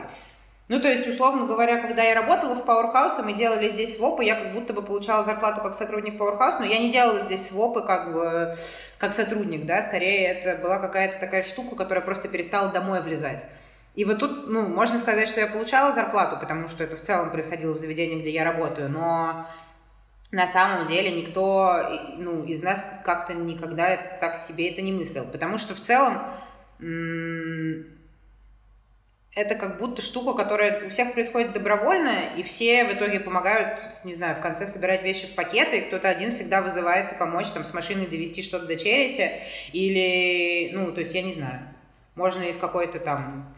Ну, 0.71 0.79
то 0.79 0.87
есть, 0.87 1.05
условно 1.05 1.47
говоря, 1.47 1.81
когда 1.81 2.01
я 2.01 2.15
работала 2.15 2.55
в 2.55 2.63
Powerhouse, 2.63 3.21
мы 3.21 3.33
делали 3.33 3.69
здесь 3.69 3.97
свопы, 3.97 4.23
я 4.23 4.35
как 4.35 4.53
будто 4.53 4.71
бы 4.71 4.81
получала 4.81 5.25
зарплату 5.25 5.59
как 5.61 5.73
сотрудник 5.73 6.17
Powerhouse, 6.17 6.59
но 6.59 6.65
я 6.65 6.79
не 6.79 6.89
делала 6.89 7.23
здесь 7.23 7.45
свопы 7.45 7.81
как 7.81 8.13
бы 8.13 8.55
как 8.97 9.11
сотрудник, 9.11 9.65
да, 9.65 9.83
скорее 9.83 10.27
это 10.27 10.61
была 10.61 10.79
какая-то 10.79 11.19
такая 11.19 11.43
штука, 11.43 11.75
которая 11.75 12.05
просто 12.05 12.29
перестала 12.29 12.69
домой 12.69 13.01
влезать. 13.01 13.45
И 13.95 14.05
вот 14.05 14.19
тут, 14.19 14.47
ну, 14.47 14.65
можно 14.65 14.97
сказать, 14.97 15.27
что 15.27 15.41
я 15.41 15.47
получала 15.47 15.91
зарплату, 15.91 16.37
потому 16.39 16.69
что 16.69 16.85
это 16.85 16.95
в 16.95 17.01
целом 17.01 17.31
происходило 17.31 17.73
в 17.73 17.79
заведении, 17.79 18.21
где 18.21 18.29
я 18.29 18.45
работаю, 18.45 18.89
но 18.89 19.47
на 20.31 20.47
самом 20.47 20.87
деле 20.87 21.11
никто, 21.11 21.99
ну, 22.17 22.45
из 22.45 22.63
нас 22.63 22.93
как-то 23.03 23.33
никогда 23.33 23.97
так 24.21 24.37
себе 24.37 24.71
это 24.71 24.81
не 24.81 24.93
мыслил, 24.93 25.25
потому 25.25 25.57
что 25.57 25.75
в 25.75 25.81
целом 25.81 26.13
это 29.33 29.55
как 29.55 29.79
будто 29.79 30.01
штука, 30.01 30.33
которая 30.33 30.85
у 30.85 30.89
всех 30.89 31.13
происходит 31.13 31.53
добровольно, 31.53 32.11
и 32.35 32.43
все 32.43 32.85
в 32.85 32.93
итоге 32.93 33.21
помогают, 33.21 33.79
не 34.03 34.15
знаю, 34.15 34.35
в 34.35 34.41
конце 34.41 34.67
собирать 34.67 35.03
вещи 35.03 35.25
в 35.25 35.35
пакеты, 35.35 35.77
и 35.77 35.81
кто-то 35.81 36.09
один 36.09 36.31
всегда 36.31 36.61
вызывается 36.61 37.15
помочь 37.15 37.49
там 37.51 37.63
с 37.63 37.73
машиной 37.73 38.07
довести 38.07 38.43
что-то 38.43 38.65
до 38.65 38.75
черити, 38.75 39.31
или, 39.71 40.71
ну, 40.73 40.91
то 40.91 40.99
есть 40.99 41.13
я 41.13 41.21
не 41.21 41.31
знаю, 41.31 41.61
можно 42.15 42.43
из 42.43 42.57
какой-то 42.57 42.99
там 42.99 43.55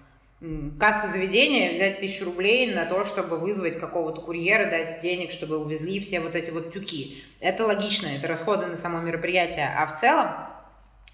кассы 0.79 1.07
заведения 1.07 1.71
взять 1.71 1.99
тысячу 1.99 2.25
рублей 2.25 2.73
на 2.73 2.86
то, 2.86 3.05
чтобы 3.05 3.38
вызвать 3.39 3.79
какого-то 3.79 4.21
курьера, 4.21 4.69
дать 4.69 4.99
денег, 4.99 5.31
чтобы 5.31 5.57
увезли 5.57 5.99
все 6.01 6.19
вот 6.19 6.36
эти 6.36 6.51
вот 6.51 6.71
тюки. 6.71 7.23
Это 7.39 7.65
логично, 7.65 8.07
это 8.07 8.27
расходы 8.27 8.65
на 8.65 8.75
само 8.75 8.99
мероприятие. 8.99 9.73
А 9.75 9.88
в 9.88 9.99
целом, 9.99 10.27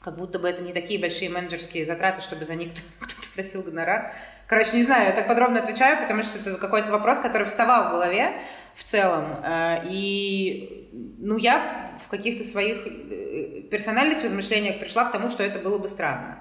как 0.01 0.17
будто 0.17 0.39
бы 0.39 0.47
это 0.47 0.62
не 0.62 0.73
такие 0.73 0.99
большие 0.99 1.29
менеджерские 1.29 1.85
затраты, 1.85 2.21
чтобы 2.21 2.45
за 2.45 2.55
них 2.55 2.71
кто-то 2.99 3.27
просил 3.33 3.63
гонорар. 3.63 4.13
Короче, 4.47 4.77
не 4.77 4.83
знаю, 4.83 5.07
я 5.07 5.12
так 5.12 5.27
подробно 5.27 5.59
отвечаю, 5.59 6.01
потому 6.01 6.23
что 6.23 6.39
это 6.39 6.57
какой-то 6.57 6.91
вопрос, 6.91 7.19
который 7.19 7.45
вставал 7.45 7.89
в 7.89 7.91
голове 7.91 8.33
в 8.75 8.83
целом. 8.83 9.43
Э, 9.43 9.81
и, 9.89 10.89
ну, 11.19 11.38
я 11.38 11.91
в 12.05 12.09
каких-то 12.09 12.43
своих 12.43 12.88
э, 12.88 13.62
персональных 13.69 14.23
размышлениях 14.23 14.79
пришла 14.79 15.05
к 15.05 15.12
тому, 15.12 15.29
что 15.29 15.43
это 15.43 15.59
было 15.59 15.77
бы 15.77 15.88
странно. 15.88 16.39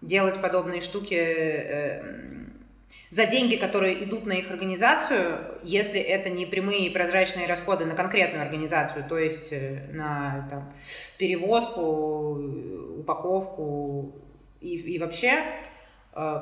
Делать 0.00 0.40
подобные 0.40 0.80
штуки 0.80 1.14
э, 1.14 2.43
за 3.10 3.26
деньги, 3.26 3.56
которые 3.56 4.02
идут 4.04 4.26
на 4.26 4.32
их 4.32 4.50
организацию, 4.50 5.60
если 5.62 6.00
это 6.00 6.30
не 6.30 6.46
прямые 6.46 6.90
прозрачные 6.90 7.46
расходы 7.46 7.84
на 7.84 7.94
конкретную 7.94 8.42
организацию, 8.42 9.04
то 9.08 9.16
есть 9.18 9.52
э, 9.52 9.88
на 9.92 10.48
там, 10.50 10.74
перевозку, 11.18 13.00
упаковку 13.00 14.16
и, 14.60 14.76
и 14.76 14.98
вообще, 14.98 15.44
э, 16.12 16.40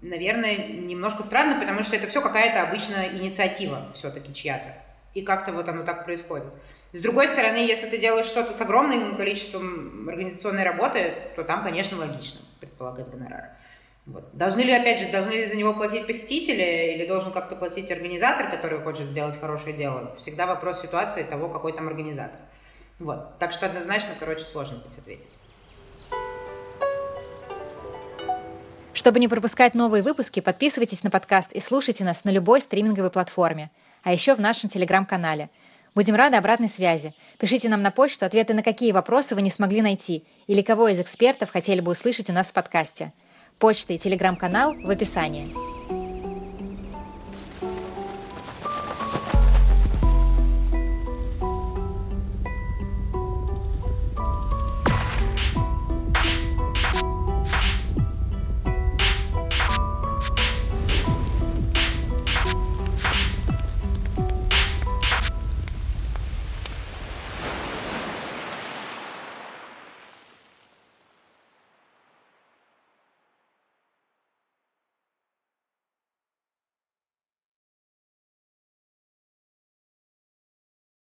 наверное, 0.00 0.56
немножко 0.56 1.22
странно, 1.22 1.60
потому 1.60 1.84
что 1.84 1.94
это 1.94 2.08
все 2.08 2.20
какая-то 2.20 2.62
обычная 2.62 3.10
инициатива 3.12 3.86
все-таки 3.94 4.34
чья-то. 4.34 4.74
И 5.14 5.22
как-то 5.22 5.52
вот 5.52 5.68
оно 5.68 5.84
так 5.84 6.04
происходит. 6.04 6.46
С 6.92 7.00
другой 7.00 7.28
стороны, 7.28 7.58
если 7.58 7.88
ты 7.88 7.98
делаешь 7.98 8.26
что-то 8.26 8.54
с 8.54 8.60
огромным 8.60 9.16
количеством 9.16 10.08
организационной 10.08 10.64
работы, 10.64 11.12
то 11.36 11.44
там, 11.44 11.62
конечно, 11.62 11.98
логично 11.98 12.40
предполагать 12.60 13.08
гонорары. 13.08 13.50
Вот. 14.08 14.30
Должны 14.32 14.62
ли, 14.62 14.72
опять 14.72 15.00
же, 15.00 15.12
должны 15.12 15.32
ли 15.32 15.46
за 15.46 15.54
него 15.54 15.74
платить 15.74 16.06
посетители 16.06 16.94
или 16.94 17.06
должен 17.06 17.30
как-то 17.30 17.56
платить 17.56 17.90
организатор, 17.90 18.50
который 18.50 18.80
хочет 18.80 19.04
сделать 19.04 19.38
хорошее 19.38 19.76
дело? 19.76 20.14
Всегда 20.16 20.46
вопрос 20.46 20.80
ситуации 20.80 21.22
того, 21.24 21.50
какой 21.50 21.74
там 21.74 21.88
организатор. 21.88 22.40
Вот. 22.98 23.38
Так 23.38 23.52
что 23.52 23.66
однозначно, 23.66 24.14
короче, 24.18 24.44
сложно 24.44 24.78
здесь 24.78 24.96
ответить. 24.96 25.28
Чтобы 28.94 29.20
не 29.20 29.28
пропускать 29.28 29.74
новые 29.74 30.02
выпуски, 30.02 30.40
подписывайтесь 30.40 31.04
на 31.04 31.10
подкаст 31.10 31.52
и 31.52 31.60
слушайте 31.60 32.02
нас 32.02 32.24
на 32.24 32.30
любой 32.30 32.62
стриминговой 32.62 33.10
платформе, 33.10 33.70
а 34.02 34.12
еще 34.14 34.34
в 34.34 34.40
нашем 34.40 34.70
телеграм-канале. 34.70 35.50
Будем 35.94 36.14
рады 36.14 36.38
обратной 36.38 36.68
связи. 36.68 37.12
Пишите 37.38 37.68
нам 37.68 37.82
на 37.82 37.90
почту 37.90 38.24
ответы 38.24 38.54
на 38.54 38.62
какие 38.62 38.92
вопросы 38.92 39.34
вы 39.34 39.42
не 39.42 39.50
смогли 39.50 39.82
найти 39.82 40.24
или 40.46 40.62
кого 40.62 40.88
из 40.88 40.98
экспертов 40.98 41.50
хотели 41.50 41.80
бы 41.80 41.92
услышать 41.92 42.30
у 42.30 42.32
нас 42.32 42.50
в 42.50 42.54
подкасте– 42.54 43.12
Почта 43.58 43.92
и 43.94 43.98
телеграм-канал 43.98 44.74
в 44.74 44.88
описании. 44.88 45.48